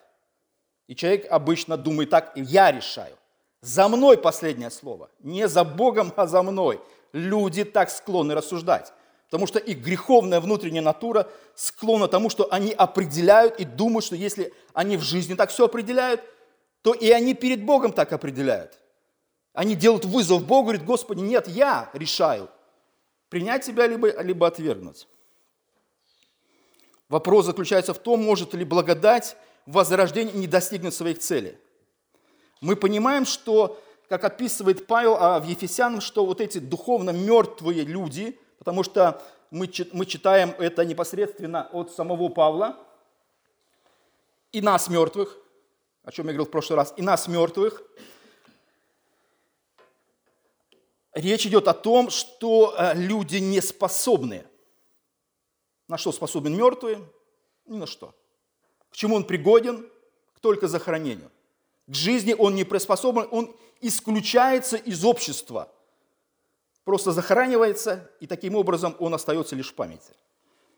И 0.88 0.96
человек 0.96 1.28
обычно 1.30 1.78
думает 1.78 2.10
так, 2.10 2.32
я 2.36 2.72
решаю. 2.72 3.16
За 3.62 3.88
мной 3.88 4.18
последнее 4.18 4.72
слово. 4.72 5.12
Не 5.20 5.48
за 5.48 5.64
Богом, 5.64 6.12
а 6.16 6.26
за 6.26 6.42
мной. 6.42 6.82
Люди 7.14 7.66
так 7.66 7.92
склонны 7.92 8.34
рассуждать. 8.34 8.94
Потому 9.30 9.46
что 9.46 9.60
их 9.60 9.80
греховная 9.80 10.40
внутренняя 10.40 10.82
натура 10.82 11.30
склонна 11.54 12.08
тому, 12.08 12.30
что 12.30 12.52
они 12.52 12.72
определяют 12.72 13.60
и 13.60 13.64
думают, 13.64 14.06
что 14.06 14.16
если 14.16 14.54
они 14.74 14.98
в 14.98 15.02
жизни 15.02 15.36
так 15.36 15.52
все 15.52 15.66
определяют, 15.66 16.22
то 16.82 16.94
и 16.94 17.12
они 17.12 17.36
перед 17.36 17.64
Богом 17.64 17.94
так 17.94 18.12
определяют. 18.12 18.80
Они 19.54 19.76
делают 19.76 20.06
вызов 20.06 20.46
Богу, 20.46 20.70
говорят, 20.70 20.86
Господи, 20.86 21.20
нет, 21.20 21.48
я 21.48 21.90
решаю, 21.94 22.50
принять 23.30 23.66
тебя 23.66 23.86
либо, 23.86 24.20
либо 24.22 24.48
отвергнуть. 24.48 25.08
Вопрос 27.08 27.46
заключается 27.46 27.94
в 27.94 28.00
том, 28.00 28.24
может 28.24 28.54
ли 28.54 28.64
благодать 28.64 29.36
возрождение 29.66 30.34
не 30.34 30.48
достигнет 30.48 30.94
своих 30.94 31.20
целей. 31.20 31.58
Мы 32.62 32.76
понимаем, 32.76 33.26
что, 33.26 33.80
как 34.08 34.24
описывает 34.24 34.88
Павел 34.88 35.16
а 35.20 35.40
в 35.40 35.46
Ефесянам, 35.46 36.02
что 36.02 36.26
вот 36.26 36.42
эти 36.42 36.58
духовно 36.58 37.12
мертвые 37.12 37.84
люди, 37.84 38.40
потому 38.60 38.84
что 38.84 39.22
мы, 39.50 39.72
мы 39.94 40.06
читаем 40.06 40.52
это 40.60 40.86
непосредственно 40.86 41.68
от 41.72 41.92
самого 41.92 42.30
Павла, 42.30 42.78
и 44.52 44.62
нас 44.62 44.90
мертвых, 44.90 45.38
о 46.04 46.12
чем 46.12 46.28
я 46.28 46.34
говорил 46.34 46.46
в 46.46 46.52
прошлый 46.52 46.78
раз, 46.78 46.94
и 46.98 47.02
нас 47.02 47.28
мертвых, 47.28 47.82
речь 51.14 51.46
идет 51.48 51.68
о 51.68 51.74
том, 51.74 52.10
что 52.10 52.76
э, 52.78 52.94
люди 52.96 53.38
не 53.38 53.62
способны. 53.62 54.46
На 55.88 55.98
что 55.98 56.12
способен 56.12 56.56
мертвый? 56.56 57.00
Ни 57.66 57.78
на 57.78 57.88
что. 57.88 58.14
К 58.92 58.96
чему 58.96 59.16
он 59.16 59.24
пригоден? 59.24 59.90
Только 60.42 60.68
захоронению. 60.68 61.32
К 61.88 61.94
жизни 61.94 62.34
он 62.38 62.56
не 62.56 62.64
приспособлен, 62.64 63.28
он 63.32 63.56
исключается 63.82 64.78
из 64.78 65.04
общества. 65.04 65.72
Просто 66.90 67.12
захоранивается, 67.12 68.10
и 68.20 68.26
таким 68.26 68.56
образом 68.56 68.96
он 68.98 69.14
остается 69.14 69.56
лишь 69.56 69.70
в 69.70 69.76
памяти. 69.76 70.12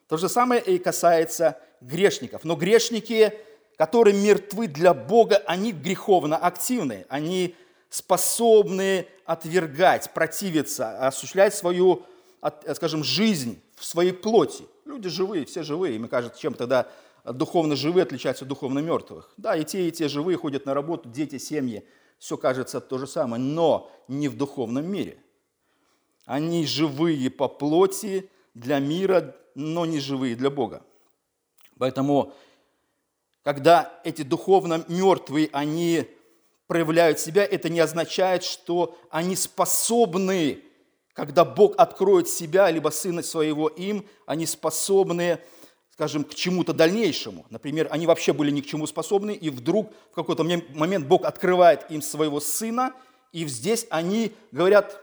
То 0.10 0.18
же 0.18 0.27
самое 0.27 0.62
и 0.62 0.77
касается 0.77 1.58
грешников. 1.80 2.44
Но 2.44 2.58
грешники, 2.58 3.34
которые 3.77 4.22
мертвы 4.22 4.68
для 4.68 4.94
Бога, 4.94 5.38
они 5.46 5.72
греховно 5.72 6.36
активны. 6.36 7.06
Они 7.08 7.56
способны 7.89 9.08
отвергать, 9.24 10.13
противиться, 10.13 11.08
осуществлять 11.08 11.56
свою, 11.56 12.03
скажем, 12.74 13.06
жизнь 13.06 13.62
в 13.77 13.86
своей 13.86 14.12
плоти. 14.12 14.65
Люди 14.84 15.08
живые, 15.08 15.46
все 15.46 15.63
живые. 15.63 15.96
И 15.96 16.00
мы 16.00 16.10
кажется, 16.10 16.38
чем 16.38 16.56
тогда 16.56 16.89
духовно 17.24 17.77
живые 17.77 18.03
отличаются 18.03 18.44
от 18.44 18.50
духовно 18.50 18.80
мертвых. 18.80 19.32
Да, 19.38 19.56
и 19.56 19.63
те, 19.63 19.88
и 19.88 19.91
те 19.94 20.10
живые 20.10 20.38
ходят 20.38 20.65
на 20.65 20.74
работу, 20.74 21.08
дети, 21.08 21.38
семьи, 21.38 21.88
все 22.20 22.36
кажется 22.36 22.82
то 22.82 22.98
же 22.98 23.08
самое, 23.08 23.41
но 23.41 23.89
не 24.10 24.27
в 24.27 24.36
духовном 24.36 24.86
мире. 24.91 25.18
Они 26.25 26.66
живые 26.66 27.30
по 27.30 27.48
плоти 27.48 28.30
для 28.54 28.80
мира, 28.80 29.36
но 29.56 29.86
не 29.86 30.00
живые 30.00 30.36
для 30.36 30.50
Бога. 30.50 30.84
Поэтому, 31.78 32.34
когда 33.44 34.00
эти 34.04 34.22
духовно 34.22 34.86
мертвые, 34.88 35.50
они 35.51 36.06
проявляют 36.68 37.20
себя, 37.20 37.44
это 37.44 37.70
не 37.70 37.80
означает, 37.80 38.44
что 38.44 38.98
они 39.10 39.36
способны, 39.36 40.63
когда 41.13 41.44
Бог 41.44 41.74
откроет 41.78 42.30
себя, 42.30 42.70
либо 42.70 42.90
Сына 42.90 43.24
Своего 43.24 43.68
им, 43.68 44.06
они 44.25 44.46
способны 44.46 45.40
скажем, 46.01 46.24
к 46.24 46.34
чему-то 46.34 46.74
дальнейшему. 46.74 47.46
Например, 47.51 47.88
они 47.92 48.08
вообще 48.08 48.34
были 48.34 48.50
ни 48.50 48.62
к 48.62 48.66
чему 48.66 48.88
способны, 48.88 49.36
и 49.36 49.51
вдруг 49.51 49.92
в 50.12 50.16
какой-то 50.16 50.44
момент 50.44 51.06
Бог 51.06 51.25
открывает 51.25 51.86
им 51.92 52.01
своего 52.01 52.40
сына, 52.40 52.94
И 53.32 53.46
здесь 53.48 53.86
они 53.92 54.34
говорят, 54.51 55.00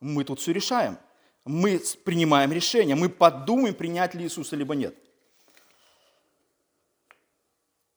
мы 0.00 0.24
тут 0.24 0.40
все 0.40 0.52
решаем. 0.52 0.98
Мы 1.44 1.80
принимаем 2.04 2.52
решение, 2.52 2.96
мы 2.96 3.08
подумаем, 3.08 3.74
принять 3.74 4.14
ли 4.14 4.24
Иисуса, 4.24 4.56
либо 4.56 4.74
нет. 4.74 4.94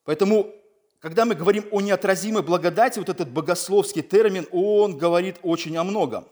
Поэтому, 0.05 0.53
когда 0.99 1.25
мы 1.25 1.35
говорим 1.35 1.65
о 1.71 1.81
неотразимой 1.81 2.43
благодати, 2.43 2.99
вот 2.99 3.09
этот 3.09 3.29
богословский 3.29 4.01
термин, 4.01 4.47
он 4.51 4.97
говорит 4.97 5.37
очень 5.43 5.75
о 5.77 5.83
многом. 5.83 6.27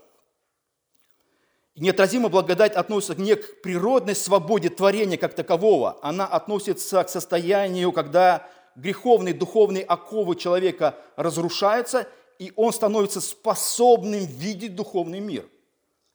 Неотразимая 1.75 2.29
благодать 2.29 2.73
относится 2.73 3.15
не 3.15 3.35
к 3.35 3.61
природной 3.61 4.13
свободе 4.13 4.69
творения 4.69 5.17
как 5.17 5.33
такового, 5.33 5.97
она 6.01 6.27
относится 6.27 7.03
к 7.03 7.09
состоянию, 7.09 7.93
когда 7.93 8.47
греховные 8.75 9.33
духовные 9.33 9.83
оковы 9.83 10.35
человека 10.35 10.97
разрушаются, 11.15 12.07
и 12.39 12.51
он 12.55 12.73
становится 12.73 13.21
способным 13.21 14.25
видеть 14.25 14.75
духовный 14.75 15.21
мир. 15.21 15.47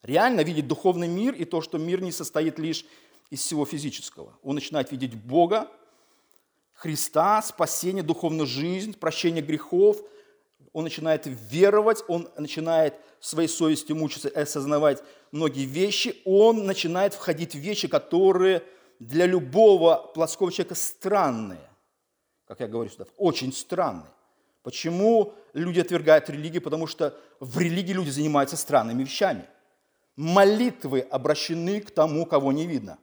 Реально 0.07 0.43
видеть 0.43 0.67
духовный 0.67 1.09
мир 1.09 1.35
и 1.35 1.45
то, 1.45 1.61
что 1.61 1.79
мир 1.79 2.01
не 2.01 2.13
состоит 2.13 2.59
лишь 2.59 2.85
из 3.31 3.41
всего 3.41 3.65
физического. 3.65 4.33
Он 4.43 4.55
начинает 4.55 4.93
видеть 4.93 5.15
Бога, 5.15 5.69
Христа, 6.75 7.43
спасение, 7.43 8.03
духовную 8.03 8.47
жизнь, 8.47 8.95
прощение 8.95 9.43
грехов. 9.43 9.99
Он 10.73 10.85
начинает 10.85 11.23
веровать, 11.25 12.05
он 12.07 12.29
начинает 12.37 12.95
своей 13.19 13.49
совестью 13.49 13.97
мучиться 13.97 14.29
и 14.29 14.39
осознавать 14.39 15.03
многие 15.33 15.65
вещи. 15.65 16.17
Он 16.25 16.67
начинает 16.67 17.15
входить 17.15 17.55
в 17.55 17.59
вещи, 17.59 17.89
которые 17.89 18.63
для 18.99 19.27
любого 19.27 20.11
плотского 20.15 20.53
человека 20.53 20.75
странные 20.75 21.67
как 22.47 22.61
я 22.61 22.69
говорю 22.69 22.89
сюда, 22.91 23.07
очень 23.17 23.53
странный. 23.53 24.09
Почему 24.63 25.35
люди 25.53 25.81
отвергают 25.81 26.31
религию? 26.31 26.63
Потому 26.63 26.87
что 26.87 27.19
в 27.41 27.59
религии 27.59 27.93
люди 27.93 28.11
занимаются 28.11 28.57
странными 28.57 29.03
вещами. 29.03 29.45
Молитвы 30.17 31.01
обращены 31.01 31.81
к 31.81 31.91
тому, 31.91 32.25
кого 32.25 32.51
не 32.53 32.67
видно. 32.67 32.99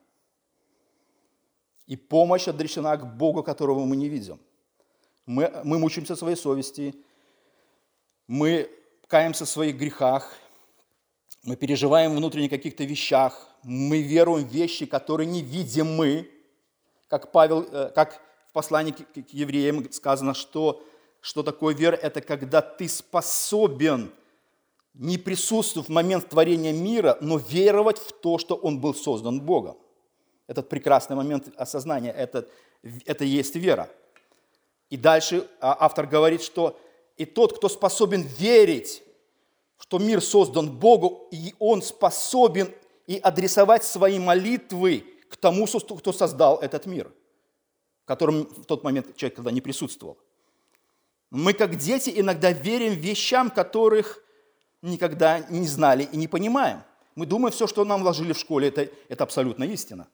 И 1.85 1.95
помощь 1.95 2.47
адресена 2.47 2.97
к 2.97 3.17
Богу, 3.17 3.43
которого 3.43 3.85
мы 3.85 3.95
не 3.95 4.09
видим. 4.09 4.39
Мы, 5.25 5.51
мы 5.63 5.79
мучаемся 5.79 6.15
своей 6.15 6.35
совести, 6.35 6.95
мы 8.27 8.69
каемся 9.07 9.45
в 9.45 9.49
своих 9.49 9.77
грехах, 9.77 10.33
мы 11.43 11.55
переживаем 11.55 12.15
внутренне 12.15 12.49
каких-то 12.49 12.83
вещах, 12.83 13.47
мы 13.63 14.01
веруем 14.01 14.47
в 14.47 14.51
вещи, 14.51 14.85
которые 14.85 15.27
не 15.27 15.41
видим 15.41 15.95
мы, 15.95 16.29
как 17.07 17.31
Павел, 17.31 17.63
э, 17.71 17.91
как 17.93 18.21
в 18.49 18.53
послании 18.53 18.91
к 18.91 19.29
евреям 19.29 19.91
сказано, 19.91 20.33
что, 20.33 20.83
что 21.21 21.43
такое 21.43 21.75
вера? 21.75 21.95
Это 21.95 22.21
когда 22.21 22.61
ты 22.61 22.89
способен 22.89 24.11
не 24.93 25.17
присутствовать 25.17 25.89
в 25.89 25.91
момент 25.91 26.29
творения 26.29 26.71
мира, 26.71 27.17
но 27.21 27.37
веровать 27.37 27.97
в 27.97 28.11
то, 28.11 28.37
что 28.37 28.55
он 28.55 28.79
был 28.79 28.93
создан 28.93 29.41
Богом. 29.41 29.77
Этот 30.47 30.69
прекрасный 30.69 31.15
момент 31.15 31.49
осознания, 31.55 32.11
это, 32.11 32.47
это 33.05 33.23
есть 33.23 33.55
вера. 33.55 33.89
И 34.89 34.97
дальше 34.97 35.47
а, 35.59 35.75
автор 35.79 36.05
говорит, 36.05 36.41
что 36.41 36.79
и 37.17 37.25
тот, 37.25 37.57
кто 37.57 37.69
способен 37.69 38.21
верить, 38.21 39.03
что 39.79 39.99
мир 39.99 40.21
создан 40.21 40.69
Богу, 40.69 41.27
и 41.31 41.55
он 41.59 41.81
способен 41.81 42.71
и 43.07 43.17
адресовать 43.17 43.83
свои 43.83 44.19
молитвы 44.19 45.05
к 45.29 45.37
тому, 45.37 45.65
кто 45.65 46.13
создал 46.13 46.59
этот 46.59 46.85
мир– 46.85 47.11
в 48.03 48.05
котором 48.05 48.45
в 48.45 48.65
тот 48.65 48.83
момент 48.83 49.15
человек 49.15 49.35
когда 49.37 49.51
не 49.51 49.61
присутствовал. 49.61 50.17
Мы, 51.31 51.53
как 51.53 51.77
дети, 51.77 52.11
иногда 52.15 52.51
верим 52.51 52.93
вещам, 52.93 53.49
которых 53.49 54.22
никогда 54.83 55.39
не 55.39 55.65
знали 55.65 56.03
и 56.03 56.17
не 56.17 56.27
понимаем. 56.27 56.83
Мы 57.15 57.25
думаем, 57.25 57.51
все, 57.51 57.67
что 57.67 57.85
нам 57.85 58.01
вложили 58.01 58.33
в 58.33 58.37
школе, 58.37 58.67
это, 58.67 58.89
это 59.07 59.23
абсолютно 59.23 59.63
истина. 59.63 60.07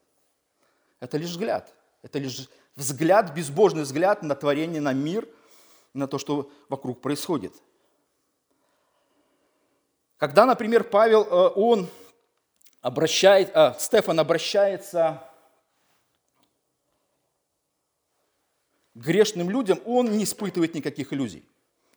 Это 1.00 1.18
лишь 1.18 1.30
взгляд. 1.30 1.74
Это 2.02 2.18
лишь 2.18 2.48
взгляд, 2.76 3.34
безбожный 3.34 3.82
взгляд 3.82 4.22
на 4.22 4.34
творение, 4.34 4.80
на 4.80 4.92
мир, 4.92 5.28
на 5.92 6.06
то, 6.06 6.18
что 6.18 6.50
вокруг 6.68 7.00
происходит. 7.00 7.52
Когда, 10.18 10.46
например, 10.46 10.84
Павел, 10.84 11.22
э, 11.22 11.52
он 11.56 11.88
обращает, 12.80 13.50
а, 13.54 13.74
Стефан 13.78 14.20
обращается 14.20 15.22
грешным 18.94 19.50
людям, 19.50 19.80
он 19.84 20.16
не 20.16 20.24
испытывает 20.24 20.74
никаких 20.74 21.12
иллюзий 21.12 21.44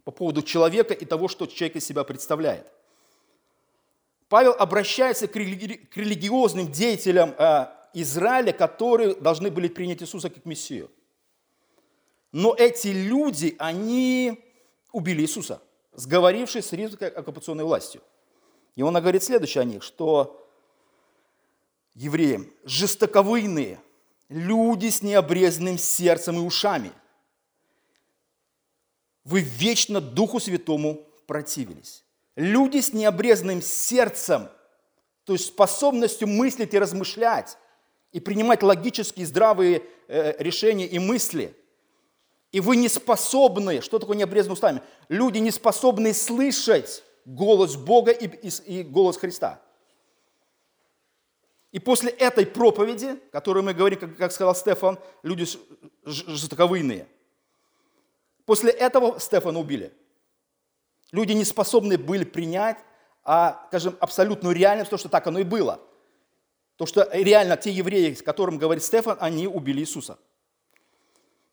по 0.04 0.12
поводу 0.12 0.42
человека 0.42 0.94
и 0.94 1.06
того, 1.06 1.28
что 1.28 1.46
человек 1.46 1.78
из 1.78 1.86
себя 1.86 2.04
представляет. 2.04 2.68
Павел 4.30 4.54
обращается 4.54 5.28
к, 5.28 5.36
религиозным 5.36 6.72
деятелям 6.72 7.36
э, 7.38 7.68
Израиля, 7.94 8.52
которые 8.52 9.16
должны 9.16 9.52
были 9.52 9.68
принять 9.68 10.02
Иисуса 10.02 10.30
как 10.30 10.46
Мессию. 10.46 10.90
Но 12.32 12.56
эти 12.58 12.88
люди, 12.88 13.56
они 13.60 14.44
убили 14.92 15.22
Иисуса, 15.22 15.62
сговорившись 15.94 16.66
с 16.66 16.74
римской 16.74 17.10
оккупационной 17.10 17.64
властью. 17.64 18.02
И 18.76 18.82
он 18.82 18.94
говорит 18.96 19.24
следующее 19.24 19.62
о 19.62 19.66
них, 19.66 19.84
что 19.84 20.50
евреям 21.94 22.48
жестоковыйные– 22.66 23.80
люди 24.34 24.90
с 24.90 25.02
необрезанным 25.02 25.78
сердцем 25.78 26.38
и 26.38 26.40
ушами. 26.40 26.92
Вы 29.24 29.42
вечно 29.42 30.02
Духу 30.02 30.40
Святому 30.40 31.08
противились. 31.26 32.04
Люди 32.36 32.82
с 32.82 32.94
необрезанным 32.94 33.62
сердцем, 33.62 34.50
то 35.24 35.34
есть 35.34 35.48
способностью 35.48 36.28
мыслить 36.28 36.74
и 36.74 36.80
размышлять, 36.80 37.58
и 38.12 38.20
принимать 38.20 38.64
логические 38.64 39.26
здравые 39.26 39.84
э, 40.08 40.36
решения 40.42 40.88
и 40.88 41.00
мысли. 41.00 41.56
И 42.52 42.60
вы 42.60 42.76
не 42.76 42.90
способны, 42.90 43.82
что 43.82 43.98
такое 43.98 44.18
необрезанные 44.18 44.54
устами? 44.54 44.82
Люди 45.10 45.40
не 45.40 45.52
способны 45.52 46.14
слышать 46.14 47.04
голос 47.26 47.76
Бога 47.76 48.12
и, 48.12 48.28
и, 48.28 48.80
и 48.80 48.84
голос 48.84 49.18
Христа. 49.18 49.62
И 51.72 51.80
после 51.80 52.12
этой 52.12 52.46
проповеди, 52.46 53.20
которую 53.32 53.64
мы 53.64 53.74
говорим, 53.74 54.00
как, 54.00 54.16
как 54.16 54.32
сказал 54.32 54.56
Стефан, 54.56 55.00
люди 55.24 55.46
жестоковыйные, 56.06 57.08
после 58.46 58.72
этого 58.72 59.20
Стефана 59.20 59.60
убили. 59.60 59.94
Люди 61.12 61.34
не 61.34 61.46
способны 61.46 61.98
были 61.98 62.24
принять, 62.24 62.78
а, 63.24 63.66
скажем, 63.68 63.96
абсолютную 64.00 64.56
реальность, 64.56 64.90
то, 64.90 64.98
что 64.98 65.10
так 65.10 65.26
оно 65.28 65.40
и 65.40 65.44
было. 65.44 65.80
То, 66.76 66.86
что 66.86 67.08
реально 67.14 67.56
те 67.56 67.72
евреи, 67.72 68.14
с 68.14 68.22
которым 68.22 68.58
говорит 68.58 68.84
Стефан, 68.84 69.18
они 69.20 69.48
убили 69.48 69.82
Иисуса. 69.82 70.18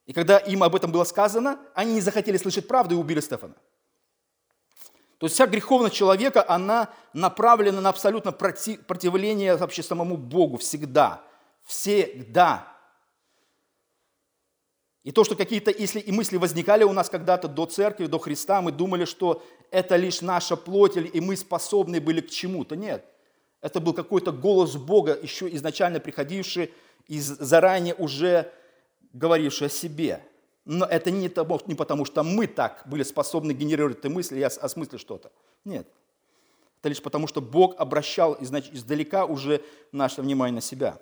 И 0.06 0.12
когда 0.12 0.38
им 0.38 0.62
об 0.62 0.74
этом 0.74 0.90
было 0.90 1.04
сказано, 1.04 1.60
они 1.74 1.94
не 1.94 2.00
захотели 2.00 2.36
слышать 2.36 2.66
правду 2.66 2.94
и 2.94 2.98
убили 2.98 3.20
Стефана. 3.20 3.54
То 5.18 5.26
есть 5.26 5.34
вся 5.34 5.46
греховность 5.46 5.94
человека, 5.94 6.42
она 6.48 6.88
направлена 7.12 7.82
на 7.82 7.90
абсолютно 7.90 8.32
противление 8.32 9.56
вообще 9.56 9.82
самому 9.82 10.16
Богу 10.16 10.56
всегда. 10.56 11.22
Всегда. 11.64 12.66
И 15.02 15.12
то, 15.12 15.24
что 15.24 15.34
какие-то, 15.34 15.70
если 15.70 15.98
и 15.98 16.12
мысли 16.12 16.36
возникали 16.36 16.84
у 16.84 16.92
нас 16.92 17.08
когда-то 17.08 17.48
до 17.48 17.64
церкви, 17.64 18.06
до 18.06 18.18
Христа, 18.18 18.60
мы 18.60 18.70
думали, 18.70 19.06
что 19.06 19.42
это 19.70 19.96
лишь 19.96 20.20
наша 20.20 20.56
плоть, 20.56 20.96
и 20.96 21.20
мы 21.20 21.36
способны 21.36 22.00
были 22.00 22.20
к 22.20 22.28
чему-то. 22.28 22.76
Нет. 22.76 23.04
Это 23.62 23.80
был 23.80 23.94
какой-то 23.94 24.32
голос 24.32 24.76
Бога, 24.76 25.18
еще 25.20 25.48
изначально 25.54 26.00
приходивший, 26.00 26.72
из 27.06 27.24
заранее 27.24 27.94
уже 27.94 28.52
говоривший 29.12 29.68
о 29.68 29.70
себе. 29.70 30.22
Но 30.66 30.84
это 30.84 31.10
не, 31.10 31.28
того, 31.28 31.60
не 31.66 31.74
потому, 31.74 32.04
что 32.04 32.22
мы 32.22 32.46
так 32.46 32.82
были 32.86 33.02
способны 33.02 33.52
генерировать 33.52 33.98
эти 33.98 34.06
мысли 34.08 34.38
и 34.38 34.42
осмыслить 34.42 35.00
что-то. 35.00 35.32
Нет. 35.64 35.88
Это 36.80 36.90
лишь 36.90 37.02
потому, 37.02 37.26
что 37.26 37.40
Бог 37.40 37.74
обращал 37.78 38.36
издалека 38.40 39.24
уже 39.24 39.62
наше 39.92 40.22
внимание 40.22 40.56
на 40.56 40.60
себя. 40.60 40.98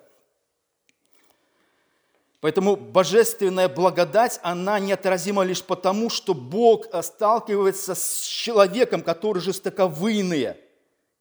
Поэтому 2.41 2.77
божественная 2.77 3.67
благодать, 3.67 4.39
она 4.43 4.79
неотразима 4.79 5.43
лишь 5.43 5.61
потому, 5.61 6.09
что 6.09 6.33
Бог 6.33 6.85
сталкивается 7.03 7.95
с 7.95 8.21
человеком, 8.21 9.01
который 9.01 9.39
жестоковыйные 9.39 10.57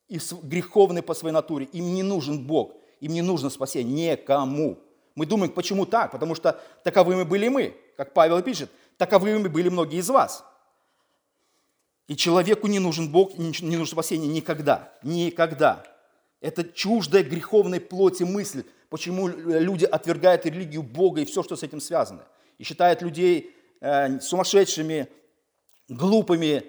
и 0.09 0.21
греховный 0.43 1.03
по 1.03 1.15
своей 1.15 1.35
натуре. 1.35 1.67
Им 1.73 1.95
не 1.95 2.05
нужен 2.05 2.47
Бог, 2.47 2.77
им 3.01 3.13
не 3.13 3.23
нужно 3.23 3.51
спасение 3.51 4.13
никому. 4.13 4.79
Мы 5.17 5.27
думаем, 5.27 5.53
почему 5.53 5.87
так? 5.87 6.13
Потому 6.13 6.37
что 6.37 6.61
таковыми 6.85 7.25
были 7.25 7.49
мы. 7.49 7.77
Как 7.97 8.15
Павел 8.15 8.41
пишет, 8.41 8.71
таковыми 8.97 9.49
были 9.49 9.69
многие 9.69 9.99
из 9.99 10.09
вас. 10.09 10.45
И 12.07 12.17
человеку 12.17 12.69
не 12.69 12.79
нужен 12.79 13.11
Бог, 13.11 13.37
не 13.37 13.77
нужно 13.77 13.87
спасение 13.87 14.29
никогда. 14.29 14.93
Никогда. 15.03 15.85
Это 16.41 16.63
чуждая 16.63 17.25
греховной 17.25 17.81
плоти 17.81 18.23
мысль, 18.23 18.63
почему 18.91 19.29
люди 19.29 19.85
отвергают 19.85 20.47
религию 20.47 20.83
Бога 20.83 21.21
и 21.21 21.25
все, 21.25 21.43
что 21.43 21.57
с 21.57 21.63
этим 21.63 21.81
связано. 21.81 22.25
И 22.59 22.65
считают 22.65 23.03
людей 23.03 23.55
э, 23.81 24.21
сумасшедшими, 24.21 25.09
глупыми, 25.89 26.65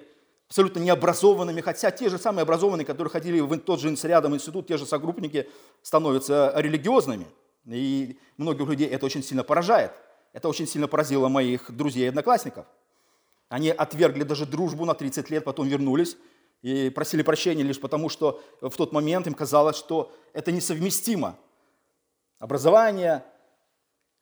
абсолютно 0.48 0.80
необразованными, 0.80 1.62
хотя 1.62 1.92
те 1.92 2.10
же 2.10 2.18
самые 2.18 2.44
образованные, 2.44 2.86
которые 2.86 3.12
ходили 3.12 3.40
в 3.40 3.58
тот 3.60 3.80
же 3.80 3.96
рядом 4.04 4.36
институт, 4.36 4.68
те 4.68 4.78
же 4.78 4.86
согруппники, 4.86 5.48
становятся 5.84 6.54
религиозными. 6.56 7.28
И 7.66 8.18
многих 8.38 8.68
людей 8.68 8.88
это 8.88 9.06
очень 9.06 9.24
сильно 9.24 9.44
поражает. 9.44 9.92
Это 10.34 10.50
очень 10.50 10.68
сильно 10.68 10.88
поразило 10.88 11.28
моих 11.28 11.72
друзей 11.72 12.06
и 12.06 12.08
одноклассников. 12.08 12.66
Они 13.48 13.70
отвергли 13.70 14.24
даже 14.24 14.46
дружбу 14.46 14.86
на 14.86 14.94
30 14.94 15.30
лет, 15.30 15.44
потом 15.44 15.68
вернулись 15.68 16.18
и 16.62 16.90
просили 16.90 17.22
прощения 17.22 17.64
лишь 17.64 17.80
потому, 17.80 18.10
что 18.10 18.42
в 18.62 18.76
тот 18.76 18.92
момент 18.92 19.28
им 19.28 19.34
казалось, 19.34 19.76
что 19.76 20.12
это 20.34 20.52
несовместимо. 20.52 21.38
Образование, 22.40 23.24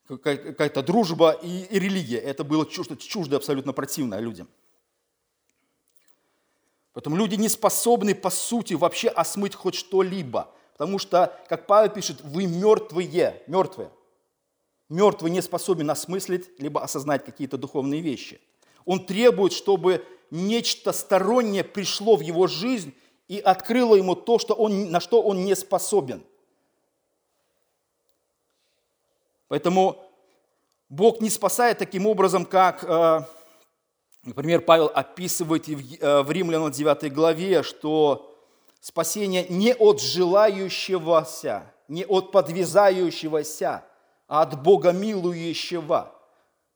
какая-то 0.08 0.82
дружба 0.82 1.32
и, 1.32 1.64
и 1.64 1.80
религия. 1.80 2.18
Это 2.18 2.44
было 2.44 2.70
что-то 2.70 2.98
чуждое, 2.98 3.38
абсолютно 3.38 3.74
противное 3.74 4.20
людям. 4.20 4.48
Поэтому 6.94 7.16
люди 7.16 7.36
не 7.36 7.48
способны, 7.48 8.16
по 8.16 8.32
сути, 8.32 8.74
вообще 8.74 9.10
осмыть 9.10 9.54
хоть 9.54 9.76
что-либо. 9.76 10.52
Потому 10.74 10.98
что, 10.98 11.40
как 11.48 11.68
Павел 11.68 11.92
пишет, 11.92 12.22
вы 12.24 12.48
мертвые, 12.48 13.44
мертвые. 13.46 13.92
Мертвый 14.90 15.32
не 15.32 15.42
способен 15.42 15.92
осмыслить, 15.92 16.50
либо 16.60 16.82
осознать 16.82 17.24
какие-то 17.24 17.58
духовные 17.58 18.02
вещи. 18.02 18.42
Он 18.86 19.06
требует, 19.06 19.54
чтобы 19.54 20.04
нечто 20.32 20.92
стороннее 20.92 21.64
пришло 21.64 22.16
в 22.16 22.22
его 22.22 22.48
жизнь 22.48 22.94
и 23.28 23.38
открыло 23.40 23.96
ему 23.96 24.16
то, 24.16 24.40
что 24.40 24.54
он, 24.54 24.90
на 24.90 25.00
что 25.00 25.22
он 25.22 25.44
не 25.44 25.56
способен. 25.56 26.24
Поэтому 29.48 30.04
Бог 30.90 31.22
не 31.22 31.30
спасает 31.30 31.78
таким 31.78 32.06
образом, 32.06 32.46
как 32.46 32.84
э, 32.84 33.22
Например, 34.28 34.60
Павел 34.60 34.92
описывает 34.94 35.70
э, 35.70 36.22
в 36.22 36.30
Римлянам 36.30 36.70
9 36.70 37.14
главе, 37.14 37.64
что 37.64 38.36
спасение 38.82 39.48
не 39.48 39.74
от 39.74 40.02
желающегося, 40.02 41.64
не 41.88 42.04
от 42.04 42.34
подвязающегося, 42.34 43.86
а 44.28 44.42
от 44.42 44.62
Бога 44.62 44.92
милующего. 44.92 46.14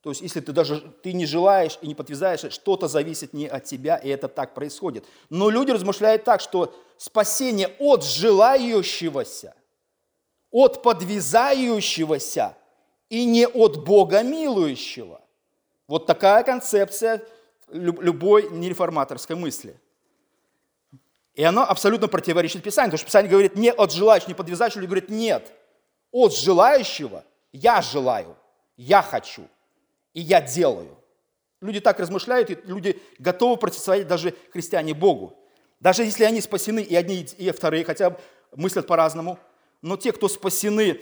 То 0.01 0.11
есть, 0.11 0.21
если 0.21 0.39
ты 0.39 0.53
даже 0.53 0.79
ты 1.03 1.11
не 1.11 1.25
желаешь 1.25 1.77
и 1.81 1.87
не 1.87 1.93
подвязаешься, 1.93 2.49
что-то 2.51 2.87
зависит 2.87 3.33
не 3.33 3.47
от 3.47 3.65
тебя, 3.65 3.97
и 3.97 4.07
это 4.07 4.29
так 4.29 4.53
происходит. 4.53 5.03
Но 5.29 5.49
люди 5.49 5.71
размышляют 5.71 6.23
так, 6.23 6.39
что 6.39 6.73
спасение 6.97 7.75
от 7.79 8.05
желающегося, 8.05 9.55
от 10.51 10.81
подвязающегося 10.81 12.55
и 13.11 13.25
не 13.25 13.45
от 13.45 13.83
Бога 13.83 14.23
милующего. 14.23 15.19
Вот 15.85 16.05
такая 16.05 16.43
концепция 16.43 17.21
любой 17.69 18.49
нереформаторской 18.49 19.35
мысли. 19.35 19.77
И 21.33 21.43
оно 21.43 21.63
абсолютно 21.63 22.07
противоречит 22.07 22.63
Писанию, 22.63 22.91
потому 22.91 22.99
что 22.99 23.07
Писание 23.07 23.29
говорит 23.29 23.57
не 23.57 23.69
от 23.69 23.91
желающего, 23.91 24.29
не 24.29 24.33
подвязающего, 24.33 24.85
говорит 24.85 25.09
нет, 25.09 25.51
от 26.11 26.33
желающего 26.33 27.25
я 27.51 27.81
желаю, 27.81 28.37
я 28.77 29.01
хочу, 29.01 29.43
и 30.13 30.21
я 30.21 30.41
делаю. 30.41 30.97
Люди 31.59 31.81
так 31.81 31.99
размышляют, 31.99 32.49
и 32.49 32.57
люди 32.63 33.01
готовы 33.19 33.57
противостоять 33.57 34.07
даже 34.07 34.33
христиане 34.53 34.93
Богу. 34.93 35.37
Даже 35.81 36.03
если 36.03 36.23
они 36.23 36.39
спасены, 36.39 36.79
и 36.79 36.95
одни, 36.95 37.27
и 37.37 37.51
вторые, 37.51 37.83
хотя 37.83 38.17
мыслят 38.55 38.87
по-разному, 38.87 39.37
но 39.81 39.97
те, 39.97 40.13
кто 40.13 40.29
спасены, 40.29 41.01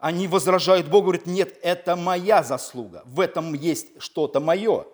они 0.00 0.26
возражают 0.26 0.88
Богу, 0.88 1.08
говорят, 1.08 1.26
нет, 1.26 1.58
это 1.62 1.94
моя 1.94 2.42
заслуга, 2.42 3.02
в 3.04 3.20
этом 3.20 3.54
есть 3.54 4.00
что-то 4.00 4.40
мое. 4.40 4.86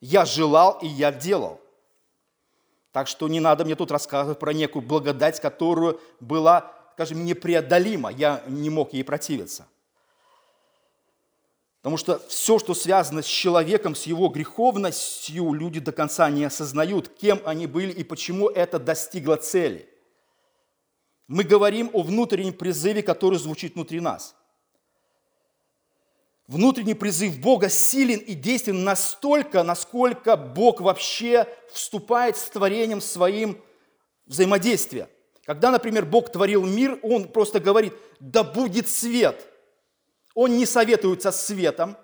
Я 0.00 0.24
желал 0.24 0.78
и 0.82 0.86
я 0.86 1.10
делал. 1.10 1.60
Так 2.92 3.08
что 3.08 3.28
не 3.28 3.40
надо 3.40 3.64
мне 3.64 3.74
тут 3.74 3.90
рассказывать 3.90 4.38
про 4.38 4.52
некую 4.52 4.82
благодать, 4.82 5.40
которую 5.40 5.98
была, 6.20 6.70
скажем, 6.92 7.24
непреодолима. 7.24 8.10
Я 8.10 8.42
не 8.46 8.68
мог 8.68 8.92
ей 8.92 9.02
противиться. 9.02 9.66
Потому 11.80 11.96
что 11.96 12.20
все, 12.28 12.58
что 12.58 12.74
связано 12.74 13.22
с 13.22 13.26
человеком, 13.26 13.94
с 13.94 14.02
его 14.02 14.28
греховностью, 14.28 15.52
люди 15.54 15.80
до 15.80 15.92
конца 15.92 16.28
не 16.30 16.44
осознают, 16.44 17.08
кем 17.08 17.40
они 17.44 17.66
были 17.66 17.92
и 17.92 18.04
почему 18.04 18.48
это 18.48 18.78
достигло 18.78 19.36
цели. 19.36 19.91
Мы 21.32 21.44
говорим 21.44 21.90
о 21.94 22.02
внутреннем 22.02 22.52
призыве, 22.52 23.02
который 23.02 23.38
звучит 23.38 23.74
внутри 23.74 24.00
нас– 24.00 24.36
Внутренний 26.48 26.92
призыв 26.92 27.38
Бога 27.38 27.70
силен 27.70 28.18
и 28.18 28.34
действен 28.34 28.84
настолько, 28.84 29.62
насколько 29.62 30.36
Бог 30.36 30.82
вообще 30.82 31.46
вступает 31.72 32.36
с 32.36 32.50
творением 32.50 33.00
своим 33.00 33.58
взаимодействие. 34.26 35.08
Когда, 35.46 35.70
например, 35.70 36.04
Бог 36.04 36.30
творил 36.30 36.66
мир, 36.66 36.98
Он 37.02 37.26
просто 37.26 37.58
говорит, 37.58 37.94
да 38.20 38.42
будет 38.42 38.86
свет. 38.90 39.48
Он 40.34 40.58
не 40.58 40.66
советуется 40.66 41.32
с 41.32 41.46
светом, 41.46 41.96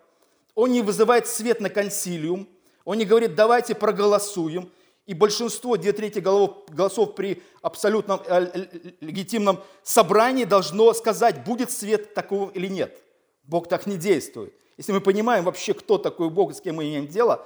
Он 0.54 0.72
не 0.72 0.80
вызывает 0.80 1.26
свет 1.26 1.60
на 1.60 1.68
консилиум, 1.68 2.48
Он 2.86 2.96
не 2.96 3.04
говорит, 3.04 3.34
давайте 3.34 3.74
проголосуем. 3.74 4.70
И 5.08 5.14
большинство, 5.14 5.76
две 5.76 5.92
трети 5.92 6.20
голосов 6.20 7.16
при 7.16 7.42
абсолютном 7.62 8.20
э, 8.24 8.68
легитимном 9.00 9.58
собрании 9.82 10.44
должно 10.44 10.92
сказать, 10.92 11.42
будет 11.44 11.72
свет 11.72 12.14
такого 12.14 12.50
или 12.50 12.68
нет– 12.68 12.96
Бог 13.48 13.66
так 13.66 13.86
не 13.86 13.96
действует. 13.96 14.52
Если 14.76 14.92
мы 14.92 15.00
понимаем 15.00 15.44
вообще, 15.44 15.74
кто 15.74 15.98
такой 15.98 16.30
Бог 16.30 16.52
и 16.52 16.54
с 16.54 16.60
кем 16.60 16.76
мы 16.76 16.84
имеем 16.84 17.08
дело, 17.08 17.44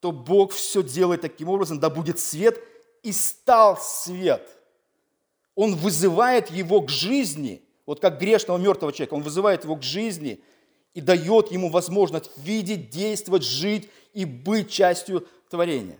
то 0.00 0.10
Бог 0.10 0.52
все 0.52 0.82
делает 0.82 1.20
таким 1.20 1.48
образом, 1.48 1.78
да 1.78 1.90
будет 1.90 2.18
свет, 2.18 2.60
и 3.02 3.12
стал 3.12 3.78
свет. 3.78 4.48
Он 5.54 5.76
вызывает 5.76 6.50
его 6.50 6.80
к 6.80 6.88
жизни, 6.88 7.62
вот 7.84 8.00
как 8.00 8.18
грешного 8.18 8.58
мертвого 8.58 8.92
человека, 8.92 9.14
он 9.14 9.22
вызывает 9.22 9.64
его 9.64 9.76
к 9.76 9.82
жизни 9.82 10.40
и 10.94 11.00
дает 11.00 11.52
ему 11.52 11.68
возможность 11.68 12.30
видеть, 12.38 12.88
действовать, 12.88 13.44
жить 13.44 13.90
и 14.14 14.24
быть 14.24 14.70
частью 14.70 15.26
творения. 15.50 15.98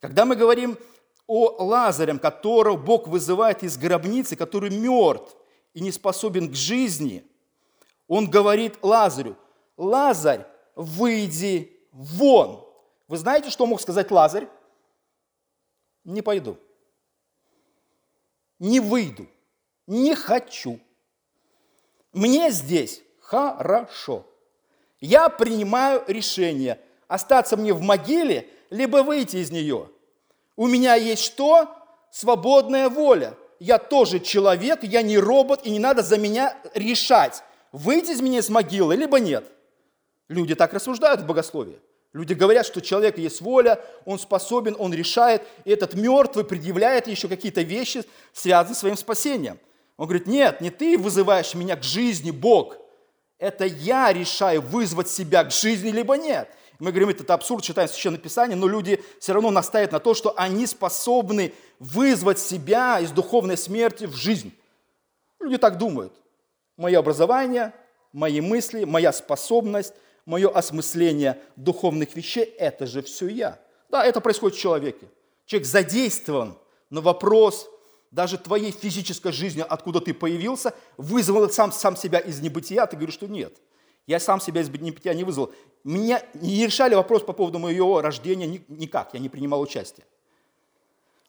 Когда 0.00 0.24
мы 0.24 0.36
говорим 0.36 0.78
о 1.26 1.62
Лазаре, 1.64 2.18
которого 2.18 2.76
Бог 2.76 3.08
вызывает 3.08 3.62
из 3.62 3.76
гробницы, 3.76 4.36
который 4.36 4.70
мертв 4.70 5.36
и 5.74 5.80
не 5.80 5.92
способен 5.92 6.50
к 6.50 6.54
жизни– 6.54 7.24
он 8.08 8.28
говорит 8.28 8.78
Лазарю, 8.82 9.36
Лазарь, 9.76 10.46
выйди 10.74 11.78
вон. 11.92 12.66
Вы 13.06 13.18
знаете, 13.18 13.50
что 13.50 13.66
мог 13.66 13.80
сказать 13.80 14.10
Лазарь? 14.10 14.48
Не 16.04 16.22
пойду. 16.22 16.58
Не 18.58 18.80
выйду. 18.80 19.28
Не 19.86 20.14
хочу. 20.14 20.80
Мне 22.12 22.50
здесь 22.50 23.02
хорошо. 23.20 24.26
Я 25.00 25.28
принимаю 25.28 26.02
решение 26.08 26.80
остаться 27.06 27.56
мне 27.56 27.72
в 27.72 27.82
могиле, 27.82 28.48
либо 28.70 29.02
выйти 29.02 29.36
из 29.36 29.50
нее. 29.50 29.88
У 30.56 30.66
меня 30.66 30.94
есть 30.94 31.22
что? 31.22 31.68
Свободная 32.10 32.88
воля. 32.88 33.34
Я 33.60 33.78
тоже 33.78 34.20
человек, 34.20 34.82
я 34.82 35.02
не 35.02 35.18
робот, 35.18 35.64
и 35.64 35.70
не 35.70 35.78
надо 35.78 36.02
за 36.02 36.16
меня 36.16 36.56
решать, 36.74 37.42
выйти 37.72 38.12
из 38.12 38.20
меня 38.20 38.38
из 38.38 38.48
могилы, 38.48 38.94
либо 38.96 39.18
нет. 39.18 39.50
Люди 40.28 40.54
так 40.54 40.72
рассуждают 40.72 41.22
в 41.22 41.26
богословии. 41.26 41.80
Люди 42.12 42.32
говорят, 42.32 42.66
что 42.66 42.80
человек 42.80 43.18
есть 43.18 43.40
воля, 43.40 43.80
он 44.04 44.18
способен, 44.18 44.76
он 44.78 44.94
решает, 44.94 45.42
и 45.64 45.70
этот 45.70 45.94
мертвый 45.94 46.44
предъявляет 46.44 47.06
еще 47.06 47.28
какие-то 47.28 47.62
вещи, 47.62 48.04
связанные 48.32 48.74
с 48.74 48.78
своим 48.78 48.96
спасением. 48.96 49.58
Он 49.96 50.06
говорит, 50.06 50.26
нет, 50.26 50.60
не 50.60 50.70
ты 50.70 50.96
вызываешь 50.96 51.54
меня 51.54 51.76
к 51.76 51.82
жизни, 51.82 52.30
Бог. 52.30 52.76
Это 53.38 53.64
я 53.66 54.12
решаю 54.12 54.62
вызвать 54.62 55.08
себя 55.08 55.44
к 55.44 55.52
жизни, 55.52 55.90
либо 55.90 56.16
нет. 56.16 56.48
Мы 56.78 56.92
говорим, 56.92 57.08
это 57.08 57.34
абсурд, 57.34 57.64
читаем 57.64 57.88
Священное 57.88 58.20
Писание, 58.20 58.56
но 58.56 58.68
люди 58.68 59.02
все 59.18 59.32
равно 59.32 59.50
настаивают 59.50 59.92
на 59.92 59.98
то, 59.98 60.14
что 60.14 60.32
они 60.36 60.66
способны 60.66 61.52
вызвать 61.80 62.38
себя 62.38 63.00
из 63.00 63.10
духовной 63.10 63.56
смерти 63.56 64.04
в 64.04 64.14
жизнь. 64.14 64.52
Люди 65.40 65.58
так 65.58 65.78
думают 65.78 66.12
мое 66.78 66.98
образование, 66.98 67.74
мои 68.12 68.40
мысли, 68.40 68.84
моя 68.84 69.12
способность, 69.12 69.92
мое 70.24 70.48
осмысление 70.48 71.38
духовных 71.56 72.16
вещей– 72.16 72.44
это 72.58 72.86
же 72.86 73.02
все 73.02 73.28
я. 73.28 73.58
Да, 73.90 74.04
это 74.04 74.20
происходит 74.20 74.56
в 74.56 74.60
человеке. 74.60 75.08
Человек 75.44 75.66
задействован, 75.66 76.56
но 76.90 77.00
вопрос 77.00 77.68
даже 78.10 78.38
твоей 78.38 78.70
физической 78.70 79.32
жизни, 79.32 79.64
откуда 79.68 80.00
ты 80.00 80.14
появился, 80.14 80.72
вызвал 80.96 81.50
сам, 81.50 81.72
сам 81.72 81.96
себя 81.96 82.18
из 82.18 82.40
небытия, 82.40 82.86
ты 82.86 82.96
говоришь, 82.96 83.14
что 83.14 83.26
нет. 83.26 83.54
Я 84.06 84.20
сам 84.20 84.40
себя 84.40 84.62
из 84.62 84.70
небытия 84.70 85.12
не 85.12 85.24
вызвал. 85.24 85.52
Меня 85.84 86.22
не 86.34 86.64
решали 86.64 86.94
вопрос 86.94 87.22
по 87.22 87.32
поводу 87.32 87.58
моего 87.58 88.00
рождения 88.00 88.62
никак, 88.68 89.14
я 89.14 89.20
не 89.20 89.28
принимал 89.28 89.60
участия. 89.60 90.04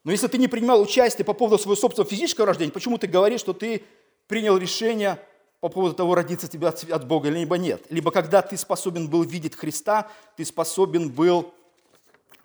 Но 0.04 0.12
если 0.12 0.28
ты 0.28 0.38
не 0.38 0.48
принимал 0.48 0.80
участие 0.80 1.24
по 1.24 1.34
поводу 1.34 1.58
своего 1.58 1.76
собственного 1.76 2.10
физического 2.10 2.46
рождения, 2.46 2.72
почему 2.72 2.98
ты 2.98 3.06
говоришь, 3.06 3.40
что 3.40 3.52
ты 3.52 3.84
принял 4.26 4.56
решение 4.56 5.18
по 5.60 5.68
поводу 5.68 5.94
того, 5.94 6.14
родиться 6.14 6.48
тебе 6.48 6.68
от 6.68 7.06
Бога, 7.06 7.28
либо 7.28 7.58
нет. 7.58 7.84
Либо 7.90 8.10
когда 8.10 8.40
ты 8.40 8.56
способен 8.56 9.08
был 9.08 9.22
видеть 9.22 9.54
Христа, 9.54 10.10
ты 10.36 10.44
способен 10.44 11.10
был 11.10 11.52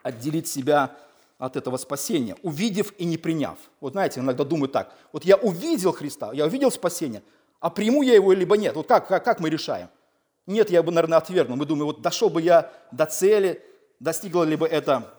отделить 0.03 0.47
себя 0.47 0.97
от 1.37 1.55
этого 1.55 1.77
спасения, 1.77 2.35
увидев 2.43 2.93
и 2.97 3.05
не 3.05 3.17
приняв. 3.17 3.57
Вот 3.79 3.93
знаете, 3.93 4.19
иногда 4.19 4.43
думают 4.43 4.71
так, 4.71 4.93
вот 5.11 5.25
я 5.25 5.37
увидел 5.37 5.93
Христа, 5.93 6.31
я 6.33 6.45
увидел 6.45 6.71
спасение, 6.71 7.23
а 7.59 7.69
приму 7.69 8.01
я 8.03 8.13
его 8.13 8.33
либо 8.33 8.57
нет. 8.57 8.75
Вот 8.75 8.87
как, 8.87 9.07
как, 9.07 9.23
как 9.23 9.39
мы 9.39 9.49
решаем? 9.49 9.89
Нет, 10.47 10.69
я 10.69 10.84
бы, 10.84 10.91
наверное, 10.91 11.17
отвергнул. 11.17 11.58
Мы 11.58 11.65
думаем, 11.65 11.88
вот 11.88 12.01
дошел 12.01 12.29
бы 12.29 12.41
я 12.41 12.71
до 12.91 13.05
цели, 13.05 13.63
достигла 13.99 14.43
либо 14.43 14.65
это 14.65 15.12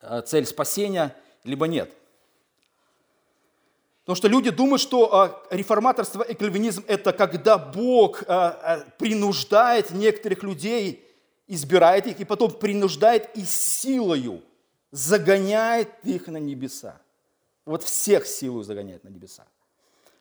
э, 0.00 0.22
цель 0.22 0.46
спасения, 0.46 1.14
либо 1.44 1.66
нет. 1.66 1.92
Потому 4.02 4.16
что 4.16 4.28
люди 4.28 4.50
думают, 4.50 4.80
что 4.80 5.44
э, 5.50 5.56
реформаторство 5.56 6.22
и 6.22 6.34
кальвинизм– 6.34 6.84
это 6.88 7.12
когда 7.12 7.58
Бог 7.58 8.22
э, 8.22 8.84
принуждает 8.98 9.90
некоторых 9.90 10.42
людей, 10.42 11.04
избирает 11.48 12.06
их, 12.06 12.20
и 12.20 12.24
потом 12.24 12.52
принуждает 12.52 13.36
и 13.36 13.44
силою 13.44 14.42
загоняет 14.90 15.90
их 16.04 16.28
на 16.28 16.38
небеса. 16.38 17.00
Вот 17.64 17.82
всех 17.82 18.26
силу 18.26 18.62
загоняет 18.62 19.04
на 19.04 19.08
небеса. 19.08 19.44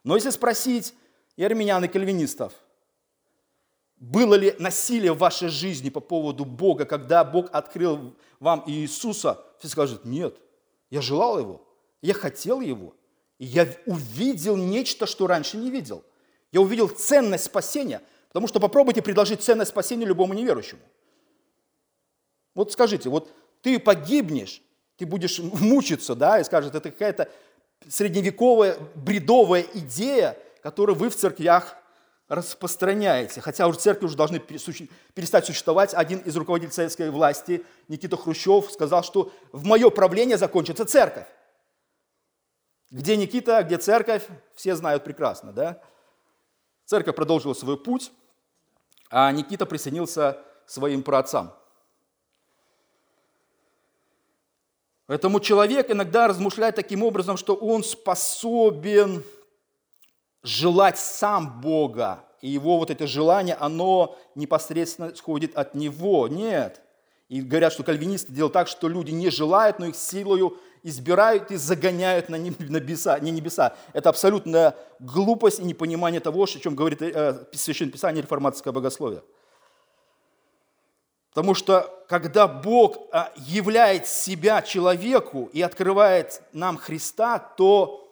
Но 0.03 0.15
если 0.15 0.31
спросить 0.31 0.93
и 1.37 1.43
армян, 1.43 1.85
и 1.85 1.87
кальвинистов, 1.87 2.53
было 3.97 4.35
ли 4.35 4.55
насилие 4.59 5.13
в 5.13 5.17
вашей 5.17 5.49
жизни 5.49 5.89
по 5.89 5.99
поводу 5.99 6.45
Бога, 6.45 6.85
когда 6.85 7.23
Бог 7.23 7.49
открыл 7.51 8.15
вам 8.39 8.63
Иисуса, 8.67 9.43
все 9.59 9.69
скажут, 9.69 10.05
нет, 10.05 10.35
я 10.89 11.01
желал 11.01 11.39
Его, 11.39 11.61
я 12.01 12.13
хотел 12.13 12.61
Его, 12.61 12.93
и 13.39 13.45
я 13.45 13.67
увидел 13.85 14.57
нечто, 14.57 15.05
что 15.05 15.27
раньше 15.27 15.57
не 15.57 15.71
видел. 15.71 16.03
Я 16.51 16.61
увидел 16.61 16.87
ценность 16.87 17.45
спасения, 17.45 18.01
потому 18.27 18.47
что 18.47 18.59
попробуйте 18.59 19.01
предложить 19.01 19.41
ценность 19.41 19.71
спасения 19.71 20.05
любому 20.05 20.33
неверующему. 20.33 20.81
Вот 22.53 22.71
скажите, 22.71 23.09
вот 23.09 23.33
ты 23.61 23.79
погибнешь, 23.79 24.61
ты 24.97 25.05
будешь 25.05 25.39
мучиться, 25.39 26.15
да, 26.15 26.39
и 26.39 26.43
скажет, 26.43 26.75
это 26.75 26.91
какая-то 26.91 27.29
средневековая 27.87 28.77
бредовая 28.95 29.65
идея, 29.73 30.37
которую 30.61 30.95
вы 30.95 31.09
в 31.09 31.15
церквях 31.15 31.77
распространяете. 32.27 33.41
Хотя 33.41 33.67
уже 33.67 33.79
церкви 33.79 34.05
уже 34.05 34.15
должны 34.15 34.39
перестать 34.39 35.45
существовать. 35.45 35.93
Один 35.93 36.19
из 36.19 36.35
руководителей 36.35 36.73
советской 36.73 37.09
власти, 37.09 37.65
Никита 37.87 38.17
Хрущев, 38.17 38.71
сказал, 38.71 39.03
что 39.03 39.31
в 39.51 39.63
мое 39.65 39.89
правление 39.89 40.37
закончится 40.37 40.85
церковь. 40.85 41.27
Где 42.91 43.17
Никита, 43.17 43.63
где 43.63 43.77
церковь, 43.77 44.23
все 44.55 44.75
знают 44.75 45.03
прекрасно, 45.03 45.51
да? 45.51 45.81
Церковь 46.85 47.15
продолжила 47.15 47.53
свой 47.53 47.77
путь, 47.77 48.11
а 49.09 49.31
Никита 49.31 49.65
присоединился 49.65 50.39
к 50.65 50.69
своим 50.69 51.03
праотцам– 51.03 51.53
Поэтому 55.07 55.39
человек 55.39 55.91
иногда 55.91 56.27
размышляет 56.27 56.75
таким 56.75 57.03
образом, 57.03 57.37
что 57.37 57.53
он 57.55 57.83
способен 57.83 59.23
желать 60.45 60.97
сам 60.97 61.59
Бога, 61.61 62.23
и 62.41 62.49
его 62.49 62.77
вот 62.77 62.91
это 62.91 63.07
желание, 63.07 63.55
оно 63.55 64.17
непосредственно 64.35 65.11
исходит 65.11 65.55
от 65.55 65.75
него. 65.75 66.27
Нет. 66.27 66.81
И 67.27 67.41
говорят, 67.41 67.73
что 67.73 67.83
кальвинисты 67.83 68.31
делают 68.31 68.53
так, 68.53 68.67
что 68.67 68.87
люди 68.87 69.11
не 69.11 69.31
желают, 69.31 69.79
но 69.79 69.87
их 69.87 69.95
силою 69.95 70.57
избирают 70.83 71.49
и 71.49 71.55
загоняют 71.55 72.29
на 72.29 72.35
небеса. 72.35 73.17
Не 73.19 73.31
небеса. 73.31 73.75
Это 73.93 74.09
абсолютная 74.09 74.75
глупость 74.99 75.59
и 75.59 75.63
непонимание 75.63 76.21
того, 76.21 76.43
о 76.43 76.47
чем 76.47 76.75
говорит 76.75 77.01
э, 77.01 77.45
Священное 77.53 77.91
Писание 77.91 78.21
реформатское 78.21 78.71
богословие. 78.71 79.23
Потому 81.33 81.55
что 81.55 82.05
когда 82.07 82.47
Бог 82.47 83.09
а, 83.11 83.31
являет 83.35 84.07
себя 84.07 84.61
человеку 84.61 85.49
и 85.51 85.61
открывает 85.61 86.41
нам 86.53 86.77
Христа, 86.77 87.39
то 87.39 88.04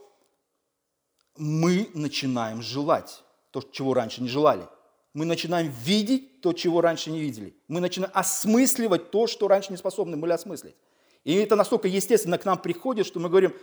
мы 1.38 1.90
начинаем 1.94 2.62
желать 2.62 3.24
то, 3.52 3.62
чего 3.62 3.94
раньше 3.94 4.22
не 4.22 4.30
желали. 4.30 4.68
Мы 5.14 5.26
начинаем 5.26 5.72
видеть 5.84 6.42
то, 6.42 6.54
чего 6.54 6.82
раньше 6.82 7.12
не 7.12 7.20
видели. 7.20 7.56
Мы 7.68 7.80
начинаем 7.80 8.12
осмысливать 8.16 9.12
то, 9.12 9.28
что 9.28 9.48
раньше 9.48 9.72
не 9.72 9.78
способны 9.78 10.18
были 10.18 10.32
осмыслить. 10.32 10.76
И 11.24 11.36
это 11.36 11.56
настолько 11.56 11.88
естественно 11.88 12.38
к 12.38 12.46
нам 12.46 12.58
приходит, 12.58 13.06
что 13.06 13.20
мы 13.20 13.30
говорим, 13.30 13.54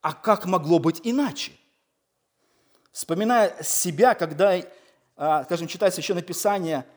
а 0.00 0.12
как 0.12 0.46
могло 0.46 0.78
быть 0.78 1.00
иначе? 1.02 1.52
Вспоминая 2.92 3.62
себя, 3.62 4.14
когда, 4.14 4.60
а, 5.16 5.44
скажем, 5.44 5.66
читая 5.66 5.90
Священное 5.90 6.22
Писание– 6.22 6.86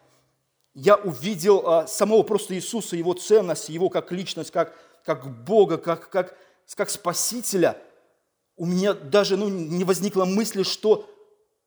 я 0.74 0.96
увидел 0.96 1.68
а, 1.68 1.88
самого 1.88 2.24
просто 2.24 2.56
Иисуса, 2.56 2.96
Его 2.96 3.14
ценность, 3.14 3.70
Его 3.70 3.90
как 3.90 4.12
личность, 4.12 4.52
как, 4.52 4.78
как 5.04 5.44
Бога, 5.44 5.78
как, 5.78 6.10
как, 6.10 6.38
как 6.76 6.90
Спасителя, 6.90 7.78
у 8.60 8.66
меня 8.66 8.94
даже 8.94 9.38
ну, 9.38 9.50
не 9.50 9.84
возникло 9.84 10.26
мысли, 10.26 10.62
что 10.62 11.10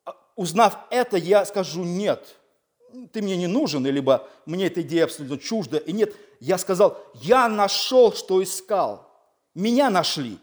а, 0.05 0.15
узнав 0.37 0.77
это, 0.89 1.17
я 1.17 1.45
скажу 1.45 1.83
нет, 1.83 2.37
ты 3.11 3.21
мне 3.21 3.35
не 3.35 3.47
нужен, 3.47 3.85
либо 3.85 4.27
мне 4.45 4.67
эта 4.67 4.81
идея 4.81 5.03
абсолютно 5.03 5.37
чужда. 5.37 5.77
И 5.79 5.91
нет, 5.91 6.15
я 6.39 6.57
сказал, 6.57 6.97
я 7.15 7.49
нашел, 7.49 8.13
что 8.13 8.41
искал. 8.41 9.11
Меня 9.53 9.89
нашли. 9.89 10.37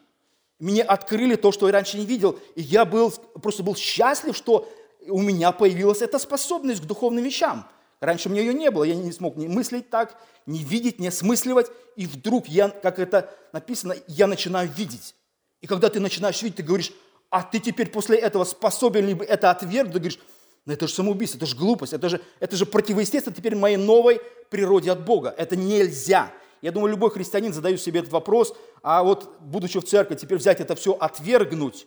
Мне 0.59 0.83
открыли 0.83 1.37
то, 1.37 1.53
что 1.53 1.67
я 1.69 1.73
раньше 1.73 1.97
не 1.97 2.05
видел. 2.05 2.39
И 2.55 2.61
я 2.61 2.85
был, 2.85 3.11
просто 3.41 3.63
был 3.63 3.75
счастлив, 3.75 4.37
что 4.37 4.69
у 5.09 5.23
меня 5.23 5.53
появилась 5.53 6.03
эта 6.03 6.19
способность 6.19 6.83
к 6.83 6.87
духовным 6.87 7.25
вещам– 7.25 7.67
Раньше 8.01 8.31
мне 8.31 8.41
ее 8.41 8.55
не 8.55 8.71
было, 8.71 8.85
я 8.85 8.95
не 8.95 9.13
смог 9.13 9.37
ни 9.37 9.47
мыслить 9.47 9.91
так, 9.91 10.17
ни 10.47 10.59
видеть, 10.59 10.99
ни 10.99 11.07
осмысливать. 11.07 11.67
И 11.97 12.07
вдруг 12.07 12.49
я, 12.49 12.71
как 12.71 12.99
это 12.99 13.31
написано, 13.53 13.95
я 14.07 14.27
начинаю 14.27 14.71
видеть. 14.71 15.15
И 15.61 15.66
когда 15.66 15.88
ты 15.88 16.01
начинаешь 16.01 16.40
видеть, 16.42 16.57
ты 16.57 16.62
говоришь, 16.62 16.92
а 17.29 17.42
ты 17.42 17.61
теперь 17.61 17.90
после 17.90 18.18
этого 18.18 18.44
способен 18.44 19.07
либо 19.07 19.25
это 19.25 19.51
отвергнуть, 19.51 19.92
ты 19.92 19.99
говоришь, 19.99 20.18
ну 20.66 20.73
это 20.73 20.87
же 20.88 20.94
самоубийство, 20.94 21.38
это 21.38 21.46
же 21.46 21.57
глупость, 21.57 21.92
это 21.92 22.09
же, 22.09 22.20
это 22.38 22.57
же 22.57 22.66
противоестественно 22.66 23.35
теперь 23.35 23.55
моей 23.55 23.77
новой 23.77 24.20
природе 24.51 24.90
от 24.90 25.05
Бога. 25.05 25.35
Это 25.37 25.57
нельзя. 25.57 26.33
Я 26.61 26.73
думаю, 26.73 26.90
любой 26.90 27.11
христианин 27.11 27.53
задает 27.53 27.81
себе 27.81 28.01
этот 28.01 28.12
вопрос, 28.12 28.55
а 28.83 29.03
вот 29.03 29.38
будучи 29.40 29.81
в 29.81 29.85
церкви, 29.85 30.14
теперь 30.16 30.38
взять 30.38 30.61
это 30.61 30.75
все, 30.75 30.92
отвергнуть, 30.92 31.87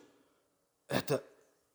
это, 0.87 1.23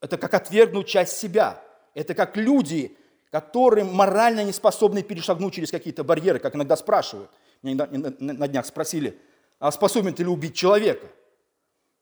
это 0.01 0.17
как 0.17 0.35
отвергнуть 0.35 0.89
часть 0.89 1.17
себя. 1.17 1.63
Это 1.95 2.15
как 2.15 2.37
люди, 2.37 2.97
которые 3.31 3.85
морально 3.85 4.45
не 4.45 4.53
способны 4.53 5.03
перешагнуть 5.03 5.55
через 5.55 5.71
какие-то 5.71 6.05
барьеры, 6.05 6.39
как 6.39 6.55
иногда 6.57 6.77
спрашивают. 6.77 7.31
Меня 7.63 7.89
на 7.91 8.49
днях 8.49 8.67
спросили, 8.67 9.19
а 9.59 9.73
способен 9.73 10.15
ты 10.15 10.23
ли 10.23 10.29
убить 10.29 10.55
человека? 10.55 11.07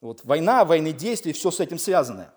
Вот 0.00 0.24
война, 0.24 0.64
военные 0.64 0.92
действия, 0.92 1.32
все 1.32 1.50
с 1.50 1.60
этим 1.60 1.78
связанное. 1.78 2.32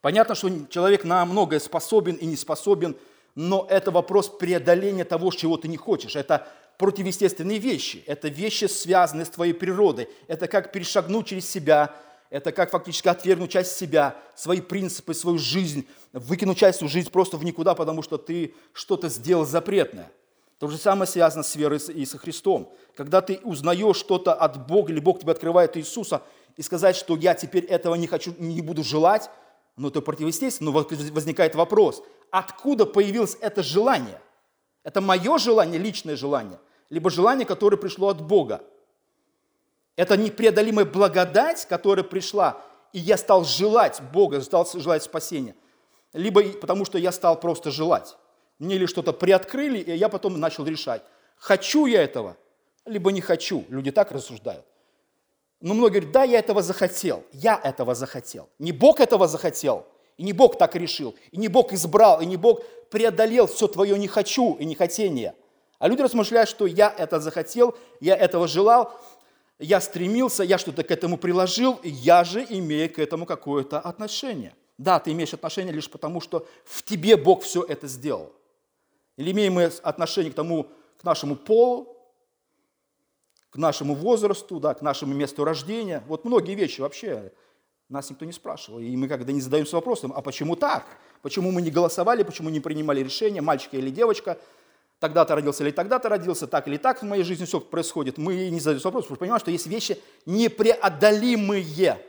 Понятно, 0.00 0.34
что 0.34 0.50
человек 0.68 1.04
на 1.04 1.24
многое 1.24 1.60
способен 1.60 2.16
и 2.16 2.26
не 2.26 2.36
способен, 2.36 2.96
но 3.34 3.66
это 3.70 3.90
вопрос 3.90 4.28
преодоления 4.28 5.04
того, 5.04 5.30
чего 5.30 5.56
ты 5.56 5.68
не 5.68 5.76
хочешь. 5.76 6.16
Это 6.16 6.46
противоестественные 6.78 7.58
вещи. 7.58 8.04
Это 8.06 8.28
вещи, 8.28 8.66
связанные 8.66 9.24
с 9.24 9.30
твоей 9.30 9.54
природой. 9.54 10.08
Это 10.28 10.46
как 10.48 10.72
перешагнуть 10.72 11.28
через 11.28 11.48
себя, 11.48 11.94
это 12.30 12.52
как 12.52 12.70
фактически 12.70 13.08
отвергнуть 13.08 13.50
часть 13.50 13.76
себя, 13.76 14.16
свои 14.34 14.60
принципы, 14.60 15.14
свою 15.14 15.38
жизнь, 15.38 15.86
выкинуть 16.12 16.58
часть 16.58 16.78
свою 16.78 16.90
жизнь 16.90 17.10
просто 17.10 17.36
в 17.36 17.44
никуда, 17.44 17.74
потому 17.74 18.02
что 18.02 18.18
ты 18.18 18.54
что-то 18.72 19.08
сделал 19.08 19.46
запретное. 19.46 20.10
То 20.64 20.70
же 20.70 20.78
самое 20.78 21.06
связано 21.06 21.42
с 21.42 21.56
верой 21.56 21.78
и 21.94 22.06
со 22.06 22.16
Христом. 22.16 22.72
Когда 22.96 23.20
ты 23.20 23.38
узнаешь 23.44 23.98
что-то 23.98 24.32
от 24.32 24.66
Бога, 24.66 24.92
или 24.92 24.98
Бог 24.98 25.20
тебе 25.20 25.32
открывает 25.32 25.76
Иисуса, 25.76 26.22
и 26.56 26.62
сказать, 26.62 26.96
что 26.96 27.16
я 27.16 27.34
теперь 27.34 27.66
этого 27.66 27.96
не 27.96 28.06
хочу, 28.06 28.34
не 28.38 28.62
буду 28.62 28.82
желать, 28.82 29.28
ну 29.76 29.88
это 29.88 30.00
противоестественно, 30.00 30.70
но 30.70 30.86
возникает 31.12 31.54
вопрос, 31.54 32.02
откуда 32.30 32.86
появилось 32.86 33.36
это 33.42 33.62
желание? 33.62 34.18
Это 34.84 35.02
мое 35.02 35.36
желание, 35.36 35.78
личное 35.78 36.16
желание, 36.16 36.58
либо 36.88 37.10
желание, 37.10 37.44
которое 37.44 37.76
пришло 37.76 38.08
от 38.08 38.22
Бога? 38.22 38.62
Это 39.96 40.16
непреодолимая 40.16 40.86
благодать, 40.86 41.66
которая 41.68 42.06
пришла, 42.06 42.62
и 42.94 42.98
я 43.00 43.18
стал 43.18 43.44
желать 43.44 44.00
Бога, 44.14 44.40
стал 44.40 44.66
желать 44.72 45.02
спасения. 45.02 45.56
Либо 46.14 46.42
потому, 46.42 46.86
что 46.86 46.96
я 46.96 47.12
стал 47.12 47.38
просто 47.38 47.70
желать. 47.70 48.16
Мне 48.58 48.78
ли 48.78 48.86
что-то 48.86 49.12
приоткрыли, 49.12 49.78
и 49.78 49.94
я 49.94 50.08
потом 50.08 50.38
начал 50.38 50.64
решать, 50.64 51.02
хочу 51.36 51.86
я 51.86 52.02
этого, 52.02 52.36
либо 52.86 53.12
не 53.12 53.20
хочу. 53.20 53.64
Люди 53.68 53.90
так 53.90 54.12
рассуждают. 54.12 54.64
Но 55.60 55.74
многие 55.74 56.00
говорят, 56.00 56.12
да, 56.12 56.22
я 56.24 56.38
этого 56.38 56.62
захотел, 56.62 57.24
я 57.32 57.60
этого 57.62 57.94
захотел. 57.94 58.50
Не 58.58 58.72
Бог 58.72 59.00
этого 59.00 59.26
захотел, 59.26 59.86
и 60.16 60.22
не 60.22 60.32
Бог 60.32 60.58
так 60.58 60.76
решил, 60.76 61.14
и 61.32 61.38
не 61.38 61.48
Бог 61.48 61.72
избрал, 61.72 62.20
и 62.20 62.26
не 62.26 62.36
Бог 62.36 62.62
преодолел 62.90 63.46
все 63.46 63.66
твое 63.66 63.98
«не 63.98 64.06
хочу» 64.06 64.54
и 64.54 64.64
«нехотение». 64.64 65.34
А 65.78 65.88
люди 65.88 66.02
размышляют, 66.02 66.48
что 66.48 66.66
я 66.66 66.94
это 66.96 67.18
захотел, 67.18 67.76
я 68.00 68.14
этого 68.16 68.46
желал, 68.46 68.98
я 69.58 69.80
стремился, 69.80 70.44
я 70.44 70.58
что-то 70.58 70.82
к 70.82 70.90
этому 70.90 71.18
приложил, 71.18 71.80
я 71.82 72.24
же 72.24 72.44
имею 72.48 72.92
к 72.92 72.98
этому 72.98 73.26
какое-то 73.26 73.80
отношение. 73.80 74.54
Да, 74.78 75.00
ты 75.00 75.12
имеешь 75.12 75.34
отношение 75.34 75.72
лишь 75.72 75.90
потому, 75.90 76.20
что 76.20 76.46
в 76.64 76.82
тебе 76.82 77.16
Бог 77.16 77.42
все 77.42 77.62
это 77.62 77.86
сделал. 77.86 78.32
Или 79.16 79.30
имеем 79.30 79.54
мы 79.54 79.64
отношение 79.82 80.32
к 80.32 80.34
тому, 80.34 80.68
к 80.98 81.04
нашему 81.04 81.36
полу, 81.36 81.96
к 83.50 83.56
нашему 83.56 83.94
возрасту, 83.94 84.58
да, 84.58 84.74
к 84.74 84.82
нашему 84.82 85.14
месту 85.14 85.44
рождения. 85.44 86.02
Вот 86.08 86.24
многие 86.24 86.54
вещи 86.54 86.80
вообще 86.80 87.32
нас 87.88 88.10
никто 88.10 88.24
не 88.24 88.32
спрашивал. 88.32 88.80
И 88.80 88.96
мы 88.96 89.06
когда 89.08 89.32
не 89.32 89.40
задаемся 89.40 89.76
вопросом, 89.76 90.12
а 90.14 90.22
почему 90.22 90.56
так? 90.56 90.84
Почему 91.22 91.52
мы 91.52 91.62
не 91.62 91.70
голосовали, 91.70 92.22
почему 92.22 92.50
не 92.50 92.60
принимали 92.60 93.00
решения, 93.00 93.40
мальчик 93.40 93.74
или 93.74 93.90
девочка, 93.90 94.38
тогда-то 94.98 95.34
родился 95.36 95.62
или 95.62 95.70
тогда-то 95.70 96.08
родился, 96.08 96.46
так 96.46 96.66
или 96.66 96.76
так 96.76 97.02
в 97.02 97.04
моей 97.04 97.22
жизни 97.22 97.44
все 97.44 97.60
происходит. 97.60 98.18
Мы 98.18 98.50
не 98.50 98.58
задаемся 98.58 98.88
вопросом, 98.88 99.08
потому 99.08 99.16
что 99.16 99.20
понимаем, 99.20 99.40
что 99.40 99.50
есть 99.50 99.66
вещи 99.66 100.00
непреодолимые. 100.26 102.00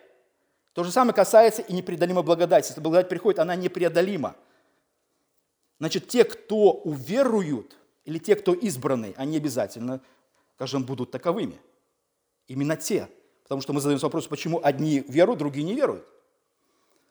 То 0.74 0.84
же 0.84 0.92
самое 0.92 1.14
касается 1.14 1.62
и 1.62 1.74
непреодолимой 1.74 2.24
благодати. 2.24 2.70
Если 2.70 2.82
благодать 2.82 3.08
приходит, 3.08 3.40
она 3.40 3.56
непреодолима. 3.56 4.36
Значит, 5.80 6.08
те, 6.08 6.24
кто 6.24 6.72
уверуют, 6.72 7.76
или 8.06 8.18
те, 8.18 8.36
кто 8.36 8.54
избраны, 8.54 9.14
они 9.18 9.38
обязательно, 9.38 10.02
скажем, 10.56 10.84
будут 10.84 11.12
таковыми. 11.12 11.60
Именно 12.48 12.78
те. 12.78 13.10
Потому 13.44 13.62
что 13.62 13.74
мы 13.74 13.82
задаемся 13.82 14.06
вопросом, 14.06 14.30
почему 14.30 14.60
одни 14.64 15.04
веруют, 15.08 15.40
другие 15.40 15.66
не 15.66 15.76
веруют. 15.76 16.08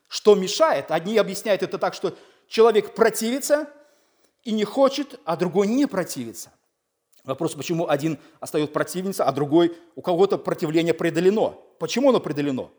Что 0.09 0.35
мешает? 0.35 0.91
Одни 0.91 1.19
объясняют 1.19 1.63
это 1.63 1.79
так, 1.79 1.95
что 1.95 2.17
человек 2.47 2.95
противится 2.95 3.69
и 4.43 4.53
не 4.53 4.65
хочет, 4.65 5.21
а 5.25 5.37
другой 5.37 5.67
не 5.67 5.87
противится. 5.87 6.53
Вопрос, 7.25 7.55
почему 7.55 7.89
один 7.89 8.19
остается 8.41 8.73
противиться, 8.73 9.25
а 9.25 9.33
другой, 9.33 9.77
у 9.97 10.03
кого-то 10.03 10.37
противление 10.37 10.93
преодолено. 10.93 11.57
Почему 11.79 12.11
оно 12.11 12.21
преодолено? 12.21 12.71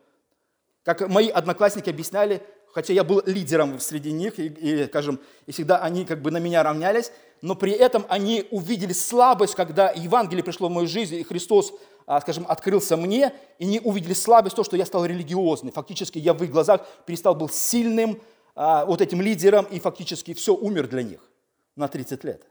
Как 0.84 1.08
мои 1.10 1.30
одноклассники 1.30 1.90
объясняли, 1.90 2.44
хотя 2.76 2.92
я 2.92 3.06
был 3.06 3.24
лидером 3.26 3.80
среди 3.80 4.12
них, 4.12 4.38
и, 4.38 4.48
и, 4.48 4.86
скажем, 4.88 5.22
и 5.46 5.54
всегда 5.54 5.78
они 5.78 6.04
как 6.04 6.22
бы 6.22 6.30
на 6.30 6.40
меня 6.40 6.62
равнялись, 6.62 7.10
но 7.42 7.56
при 7.56 7.72
этом 7.72 8.06
они 8.10 8.48
увидели 8.52 8.92
слабость, 8.92 9.56
когда 9.56 9.92
Евангелие 9.92 10.44
пришло 10.44 10.68
в 10.68 10.72
мою 10.72 10.86
жизнь, 10.86 11.16
и 11.16 11.24
Христос, 11.24 11.74
а, 12.06 12.20
скажем, 12.20 12.46
открылся 12.50 12.98
мне, 12.98 13.34
и 13.60 13.66
не 13.66 13.80
увидели 13.80 14.12
слабость, 14.12 14.58
то, 14.58 14.66
что 14.66 14.76
я 14.76 14.86
стал 14.86 15.06
религиозный. 15.06 15.72
Фактически 15.72 16.20
я 16.20 16.34
в 16.34 16.44
их 16.44 16.52
глазах 16.52 16.86
перестал 17.06 17.34
был 17.34 17.48
сильным 17.48 18.22
а, 18.56 18.86
вот 18.86 19.00
этим 19.00 19.22
лидером, 19.22 19.64
и 19.72 19.80
фактически 19.80 20.34
все 20.34 20.54
умер 20.54 20.90
для 20.90 21.04
них 21.04 21.22
на 21.78 21.88
30 21.88 22.26
лет. 22.26 22.46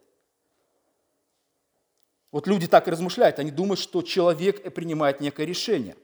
Вот 2.32 2.46
люди 2.46 2.66
так 2.66 2.88
и 2.88 2.90
размышляют, 2.90 3.38
они 3.38 3.50
думают, 3.50 3.78
что 3.78 4.00
человек 4.00 4.72
принимает 4.72 5.20
некое 5.20 5.44
решение. 5.44 5.96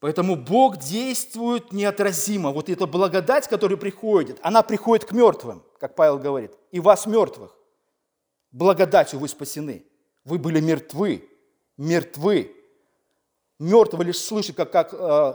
Поэтому 0.00 0.36
Бог 0.36 0.76
действует 0.78 1.72
неотразимо. 1.72 2.50
Вот 2.50 2.68
эта 2.68 2.86
благодать, 2.86 3.48
которая 3.48 3.78
приходит, 3.78 4.38
она 4.42 4.62
приходит 4.62 5.06
к 5.06 5.12
мертвым, 5.12 5.62
как 5.78 5.94
Павел 5.94 6.18
говорит, 6.18 6.52
и 6.70 6.80
вас 6.80 7.06
мертвых. 7.06 7.56
Благодатью 8.52 9.18
вы 9.18 9.28
спасены. 9.28 9.84
Вы 10.24 10.38
были 10.38 10.60
мертвы, 10.60 11.28
мертвы. 11.76 12.54
Мертвый 13.58 14.06
лишь 14.06 14.18
слышит, 14.18 14.56
как, 14.56 14.70
как 14.70 14.92
э, 14.92 15.34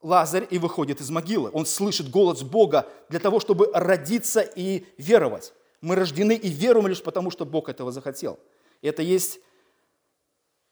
Лазарь 0.00 0.46
и 0.48 0.58
выходит 0.58 1.00
из 1.00 1.10
могилы. 1.10 1.50
Он 1.52 1.66
слышит 1.66 2.10
голос 2.10 2.42
Бога 2.42 2.88
для 3.08 3.18
того, 3.20 3.40
чтобы 3.40 3.70
родиться 3.74 4.40
и 4.40 4.86
веровать. 4.96 5.52
Мы 5.80 5.96
рождены 5.96 6.34
и 6.34 6.48
веруем 6.48 6.86
лишь 6.86 7.02
потому, 7.02 7.30
что 7.30 7.44
Бог 7.44 7.68
этого 7.68 7.92
захотел. 7.92 8.38
Это 8.80 9.02
есть, 9.02 9.40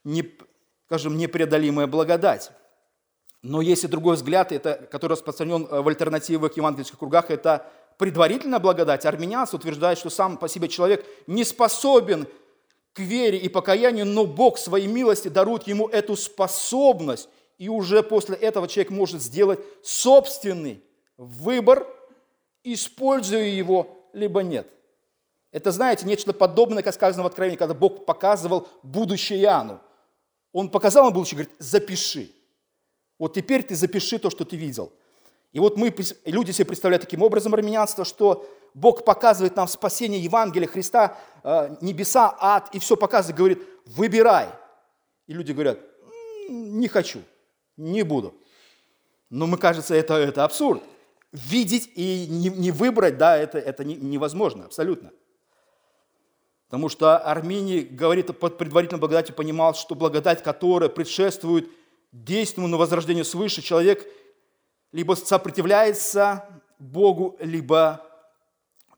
не, 0.04 0.32
скажем, 0.86 1.16
непреодолимая 1.18 1.86
благодать. 1.86 2.50
Но 3.42 3.60
есть 3.60 3.84
и 3.84 3.88
другой 3.88 4.16
взгляд, 4.16 4.52
это, 4.52 4.74
который 4.90 5.12
распространен 5.12 5.66
э, 5.70 5.80
в 5.80 5.88
альтернативных 5.88 6.56
евангельских 6.56 6.98
кругах, 6.98 7.30
это 7.30 7.66
предварительная 7.98 8.58
благодать. 8.58 9.06
Армянянство 9.06 9.56
утверждает, 9.56 9.98
что 9.98 10.10
сам 10.10 10.36
по 10.36 10.48
себе 10.48 10.68
человек 10.68 11.04
не 11.26 11.44
способен 11.44 12.26
к 12.92 12.98
вере 12.98 13.38
и 13.38 13.48
покаянию, 13.48 14.06
но 14.06 14.24
Бог 14.24 14.58
своей 14.58 14.86
милости 14.86 15.28
дарует 15.28 15.66
ему 15.66 15.88
эту 15.88 16.16
способность, 16.16 17.28
и 17.58 17.68
уже 17.68 18.02
после 18.02 18.36
этого 18.36 18.68
человек 18.68 18.90
может 18.90 19.22
сделать 19.22 19.60
собственный 19.82 20.82
выбор, 21.16 21.86
используя 22.64 23.44
его, 23.44 24.08
либо 24.12 24.42
нет. 24.42 24.66
Это, 25.52 25.70
знаете, 25.70 26.06
нечто 26.06 26.32
подобное, 26.32 26.82
как 26.82 26.94
сказано 26.94 27.22
в 27.22 27.26
Откровении, 27.26 27.56
когда 27.56 27.74
Бог 27.74 28.04
показывал 28.04 28.68
будущее 28.82 29.40
Иоанну. 29.40 29.80
Он 30.52 30.68
показал 30.68 31.04
ему 31.04 31.14
будущее, 31.14 31.38
говорит, 31.38 31.54
запиши. 31.58 32.30
Вот 33.18 33.34
теперь 33.34 33.62
ты 33.62 33.74
запиши 33.74 34.18
то, 34.18 34.30
что 34.30 34.44
ты 34.44 34.56
видел. 34.56 34.92
И 35.52 35.58
вот 35.58 35.76
мы, 35.76 35.94
люди 36.26 36.50
себе 36.50 36.66
представляют 36.66 37.02
таким 37.02 37.22
образом 37.22 37.54
армянянство, 37.54 38.04
что 38.04 38.46
Бог 38.74 39.04
показывает 39.04 39.56
нам 39.56 39.68
спасение 39.68 40.20
Евангелия 40.20 40.68
Христа, 40.68 41.16
э, 41.42 41.76
небеса, 41.80 42.36
ад, 42.38 42.68
и 42.74 42.78
все 42.78 42.96
показывает, 42.96 43.36
говорит, 43.36 43.62
выбирай. 43.86 44.48
И 45.26 45.32
люди 45.32 45.52
говорят, 45.52 45.78
не 46.48 46.88
хочу, 46.88 47.20
не 47.76 48.02
буду. 48.02 48.34
Но 49.30 49.46
мне 49.46 49.56
кажется, 49.56 49.94
это, 49.94 50.14
это 50.14 50.44
абсурд. 50.44 50.82
Видеть 51.32 51.90
и 51.94 52.26
не, 52.28 52.50
не 52.50 52.70
выбрать, 52.70 53.16
да, 53.16 53.36
это, 53.36 53.58
это 53.58 53.84
невозможно, 53.84 54.66
абсолютно. 54.66 55.10
Потому 56.66 56.88
что 56.88 57.16
Армений 57.16 57.80
говорит 57.80 58.38
под 58.38 58.58
предварительной 58.58 59.00
благодатью, 59.00 59.34
понимал, 59.34 59.74
что 59.74 59.94
благодать, 59.94 60.42
которая 60.42 60.88
предшествует 60.88 61.70
действенному 62.24 62.76
возрождению 62.76 63.24
свыше, 63.24 63.62
человек 63.62 64.06
либо 64.92 65.14
сопротивляется 65.14 66.44
Богу, 66.78 67.36
либо 67.40 68.02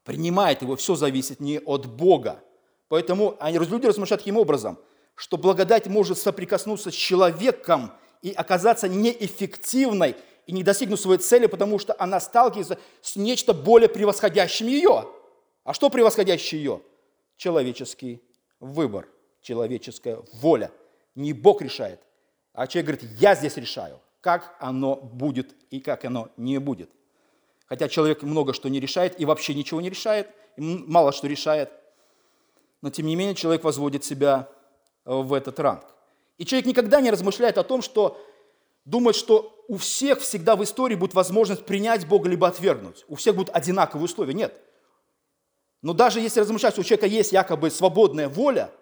принимает 0.04 0.62
его. 0.62 0.76
Все 0.76 0.94
зависит 0.94 1.40
не 1.40 1.58
от 1.58 1.86
Бога. 1.86 2.42
Поэтому 2.88 3.36
они, 3.40 3.58
люди 3.58 3.86
размышляют 3.86 4.22
таким 4.22 4.36
образом, 4.36 4.78
что 5.14 5.36
благодать 5.36 5.86
может 5.86 6.18
соприкоснуться 6.18 6.90
с 6.90 6.94
человеком 6.94 7.92
и 8.22 8.30
оказаться 8.30 8.88
неэффективной 8.88 10.16
и 10.46 10.52
не 10.52 10.62
достигнуть 10.62 11.00
своей 11.00 11.20
цели, 11.20 11.46
потому 11.46 11.78
что 11.78 11.94
она 11.98 12.20
сталкивается 12.20 12.78
с 13.02 13.16
нечто 13.16 13.52
более 13.52 13.88
превосходящим 13.88 14.66
ее. 14.66 15.08
А 15.64 15.74
что 15.74 15.90
превосходящее 15.90 16.62
ее? 16.62 16.82
Человеческий 17.36 18.22
выбор, 18.58 19.08
человеческая 19.42 20.20
воля. 20.32 20.72
Не 21.14 21.32
Бог 21.32 21.60
решает, 21.60 22.00
а 22.58 22.66
человек 22.66 22.90
говорит, 22.90 23.20
я 23.20 23.36
здесь 23.36 23.56
решаю, 23.56 24.00
как 24.20 24.56
оно 24.58 24.96
будет 24.96 25.54
и 25.70 25.78
как 25.78 26.04
оно 26.04 26.28
не 26.36 26.58
будет. 26.58 26.90
Хотя 27.66 27.88
человек 27.88 28.22
много 28.22 28.52
что 28.52 28.68
не 28.68 28.80
решает 28.80 29.20
и 29.20 29.24
вообще 29.24 29.54
ничего 29.54 29.80
не 29.80 29.88
решает, 29.88 30.28
и 30.56 30.60
мало 30.60 31.12
что 31.12 31.28
решает. 31.28 31.70
Но 32.82 32.90
тем 32.90 33.06
не 33.06 33.14
менее 33.14 33.36
человек 33.36 33.62
возводит 33.62 34.02
себя 34.02 34.48
в 35.04 35.34
этот 35.34 35.60
ранг. 35.60 35.84
И 36.36 36.44
человек 36.44 36.66
никогда 36.66 37.00
не 37.00 37.12
размышляет 37.12 37.58
о 37.58 37.62
том, 37.62 37.80
что 37.80 38.20
думает, 38.84 39.14
что 39.14 39.64
у 39.68 39.76
всех 39.76 40.18
всегда 40.18 40.56
в 40.56 40.64
истории 40.64 40.96
будет 40.96 41.14
возможность 41.14 41.64
принять 41.64 42.08
Бога 42.08 42.28
либо 42.28 42.48
отвергнуть. 42.48 43.04
У 43.06 43.14
всех 43.14 43.36
будут 43.36 43.54
одинаковые 43.54 44.06
условия. 44.06 44.34
Нет. 44.34 44.60
Но 45.80 45.92
даже 45.92 46.18
если 46.18 46.40
размышлять, 46.40 46.72
что 46.72 46.80
у 46.80 46.84
человека 46.84 47.06
есть 47.06 47.30
якобы 47.30 47.70
свободная 47.70 48.28
воля, 48.28 48.72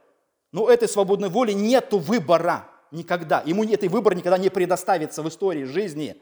но 0.50 0.70
этой 0.70 0.88
свободной 0.88 1.28
воли 1.28 1.52
нет 1.52 1.92
выбора. 1.92 2.70
Никогда. 2.96 3.42
Ему 3.44 3.62
этой 3.62 3.90
выбор 3.90 4.14
никогда 4.14 4.38
не 4.38 4.48
предоставится 4.48 5.22
в 5.22 5.28
истории 5.28 5.64
жизни. 5.64 6.16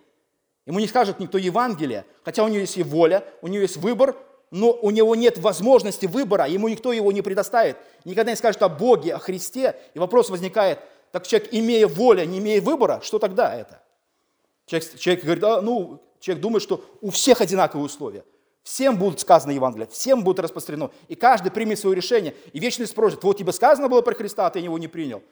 Ему 0.66 0.80
не 0.80 0.88
скажет 0.88 1.20
никто 1.20 1.38
Евангелие, 1.38 2.04
хотя 2.24 2.42
у 2.42 2.48
него 2.48 2.58
есть 2.58 2.76
и 2.76 2.82
воля, 2.82 3.22
у 3.42 3.46
него 3.46 3.62
есть 3.62 3.76
выбор, 3.76 4.16
но 4.50 4.72
у 4.72 4.90
него 4.90 5.14
нет 5.14 5.38
возможности 5.38 6.06
выбора, 6.06 6.48
ему 6.48 6.66
никто 6.66 6.92
его 6.92 7.12
не 7.12 7.22
предоставит. 7.22 7.76
Никогда 8.04 8.32
не 8.32 8.36
скажет 8.36 8.60
о 8.62 8.68
Боге, 8.68 9.14
о 9.14 9.20
Христе. 9.20 9.76
И 9.94 10.00
вопрос 10.00 10.30
возникает, 10.30 10.80
так 11.12 11.28
человек, 11.28 11.50
имея 11.52 11.86
волю, 11.86 12.24
не 12.24 12.38
имея 12.38 12.60
выбора, 12.60 13.00
что 13.04 13.20
тогда 13.20 13.54
это? 13.54 13.80
Человек, 14.66 14.98
человек 14.98 15.24
говорит, 15.24 15.44
а, 15.44 15.60
ну, 15.60 16.02
человек 16.18 16.42
думает, 16.42 16.62
что 16.64 16.84
у 17.00 17.10
всех 17.10 17.40
одинаковые 17.40 17.86
условия. 17.86 18.24
Всем 18.64 18.98
будут 18.98 19.20
сказано 19.20 19.52
Евангелие, 19.52 19.86
всем 19.92 20.24
будет 20.24 20.40
распространено. 20.40 20.90
И 21.06 21.14
каждый 21.14 21.52
примет 21.52 21.78
свое 21.78 21.94
решение. 21.94 22.34
И 22.52 22.58
вечный 22.58 22.88
спросит, 22.88 23.22
вот 23.22 23.38
тебе 23.38 23.52
сказано 23.52 23.88
было 23.88 24.02
про 24.02 24.14
Христа, 24.14 24.48
а 24.48 24.50
ты 24.50 24.58
его 24.58 24.76
не 24.76 24.88
принял. 24.88 25.22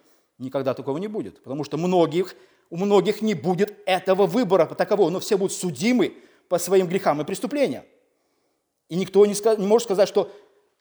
Никогда 0.43 0.75
такого 0.75 0.99
не 0.99 1.07
будет, 1.07 1.41
потому 1.43 1.63
что 1.63 1.79
многих, 1.79 2.35
у 2.69 2.77
многих 2.77 3.23
не 3.23 3.35
будет 3.35 3.79
этого 3.87 4.27
выбора 4.27 4.67
такового, 4.67 5.09
но 5.09 5.21
все 5.21 5.39
будут 5.39 5.53
судимы 5.53 6.17
по 6.49 6.59
своим 6.59 6.89
грехам 6.89 7.21
и 7.21 7.25
преступлениям. 7.25 7.85
И 8.89 8.97
никто 8.97 9.25
не, 9.25 9.35
сказ, 9.35 9.57
не 9.59 9.69
может 9.69 9.87
сказать, 9.87 10.09
что, 10.09 10.33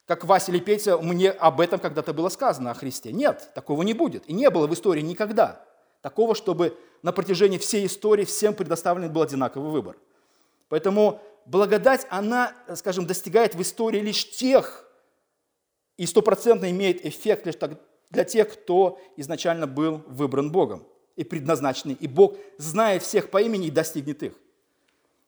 как 0.04 0.24
Вася 0.24 0.50
или 0.50 0.58
Петя, 0.58 0.98
мне 0.98 1.30
об 1.30 1.60
этом 1.60 1.78
когда-то 1.78 2.12
было 2.12 2.28
сказано, 2.28 2.72
о 2.72 2.74
Христе. 2.74 3.12
Нет, 3.12 3.52
такого 3.54 3.82
не 3.82 3.94
будет. 3.94 4.28
И 4.28 4.32
не 4.32 4.50
было 4.50 4.66
в 4.66 4.74
истории 4.74 5.00
никогда 5.00 5.64
такого, 6.00 6.34
чтобы 6.34 6.76
на 7.02 7.12
протяжении 7.12 7.58
всей 7.58 7.86
истории 7.86 8.24
всем 8.24 8.54
предоставлен 8.54 9.12
был 9.12 9.22
одинаковый 9.22 9.70
выбор. 9.70 9.96
Поэтому 10.68 11.20
благодать, 11.46 12.04
она, 12.10 12.52
скажем, 12.74 13.06
достигает 13.06 13.54
в 13.54 13.62
истории 13.62 14.00
лишь 14.00 14.28
тех, 14.28 14.88
и 15.96 16.06
стопроцентно 16.06 16.68
имеет 16.70 17.06
эффект 17.06 17.46
лишь 17.46 17.54
для 18.12 18.24
тех, 18.24 18.52
кто 18.52 19.00
изначально 19.16 19.66
был 19.66 20.02
выбран 20.06 20.52
Богом 20.52 20.86
и 21.16 21.24
предназначенный. 21.24 21.94
И 21.94 22.06
Бог 22.06 22.36
знает 22.58 23.02
всех 23.02 23.30
по 23.30 23.40
имени 23.40 23.66
и 23.66 23.70
достигнет 23.70 24.22
их. 24.22 24.32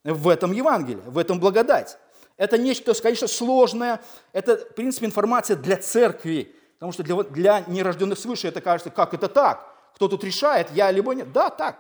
В 0.05 0.29
этом 0.29 0.53
Евангелие, 0.53 1.03
в 1.07 1.19
этом 1.19 1.41
благодать. 1.41 1.99
Это 2.37 2.59
нечто, 2.59 2.95
конечно, 2.95 3.27
сложное. 3.27 4.01
Это, 4.33 4.57
в 4.57 4.75
принципе, 4.75 5.07
информация 5.07 5.57
для 5.57 5.77
церкви, 5.77 6.55
Потому 6.85 6.93
что 6.93 7.03
для, 7.03 7.23
для 7.23 7.61
нерожденных 7.67 8.19
свыше 8.19 8.49
это 8.49 8.61
кажется, 8.61 8.91
как 8.91 9.15
это 9.15 9.29
так? 9.29 9.73
Кто 9.95 10.07
тут 10.07 10.23
решает, 10.23 10.71
я 10.73 10.91
либо 10.91 11.15
нет? 11.15 11.33
Да, 11.33 11.49
так. 11.49 11.79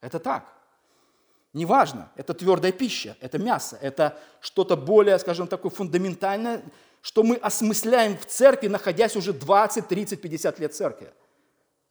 Это 0.00 0.20
так. 0.20 0.44
Неважно, 1.52 2.12
это 2.14 2.32
твердая 2.32 2.70
пища, 2.70 3.16
это 3.20 3.38
мясо, 3.38 3.76
это 3.80 4.16
что-то 4.40 4.76
более, 4.76 5.18
скажем, 5.18 5.48
такое 5.48 5.72
фундаментальное, 5.72 6.62
что 7.06 7.22
мы 7.22 7.36
осмысляем 7.36 8.18
в 8.18 8.26
церкви, 8.26 8.66
находясь 8.66 9.14
уже 9.14 9.32
20, 9.32 9.86
30, 9.86 10.20
50 10.20 10.58
лет 10.58 10.74
церкви. 10.74 11.12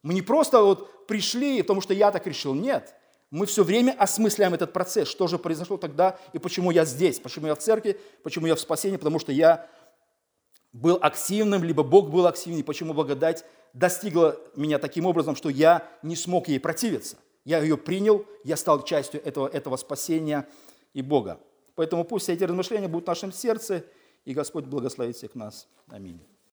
Мы 0.02 0.12
не 0.12 0.20
просто 0.20 0.60
вот 0.60 1.06
пришли, 1.06 1.62
потому 1.62 1.80
что 1.80 1.94
я 1.94 2.10
так 2.10 2.26
решил. 2.26 2.52
Нет. 2.52 2.94
Мы 3.30 3.46
все 3.46 3.64
время 3.64 3.96
осмысляем 3.98 4.52
этот 4.52 4.74
процесс, 4.74 5.08
что 5.08 5.26
же 5.26 5.38
произошло 5.38 5.78
тогда 5.78 6.18
и 6.34 6.38
почему 6.38 6.70
я 6.70 6.84
здесь, 6.84 7.18
почему 7.18 7.46
я 7.46 7.54
в 7.54 7.60
церкви, 7.60 7.98
почему 8.22 8.46
я 8.46 8.54
в 8.54 8.60
спасении, 8.60 8.98
потому 8.98 9.18
что 9.18 9.32
я 9.32 9.66
был 10.74 10.98
активным, 11.00 11.64
либо 11.64 11.82
Бог 11.82 12.10
был 12.10 12.26
активным, 12.26 12.62
почему 12.62 12.92
благодать 12.92 13.42
достигла 13.72 14.38
меня 14.54 14.78
таким 14.78 15.06
образом, 15.06 15.34
что 15.34 15.48
я 15.48 15.88
не 16.02 16.14
смог 16.14 16.48
ей 16.48 16.60
противиться. 16.60 17.16
Я 17.46 17.60
ее 17.60 17.78
принял, 17.78 18.26
я 18.44 18.58
стал 18.58 18.84
частью 18.84 19.24
этого, 19.24 19.48
этого 19.48 19.78
спасения 19.78 20.46
и 20.92 21.00
Бога. 21.00 21.40
Поэтому 21.74 22.04
пусть 22.04 22.28
эти 22.28 22.44
размышления 22.44 22.88
будут 22.88 23.06
в 23.06 23.08
нашем 23.08 23.32
сердце, 23.32 23.82
и 24.26 24.34
Господь 24.34 24.66
благословит 24.66 25.16
всех 25.16 25.34
нас. 25.34 25.68
Аминь. 25.88 26.20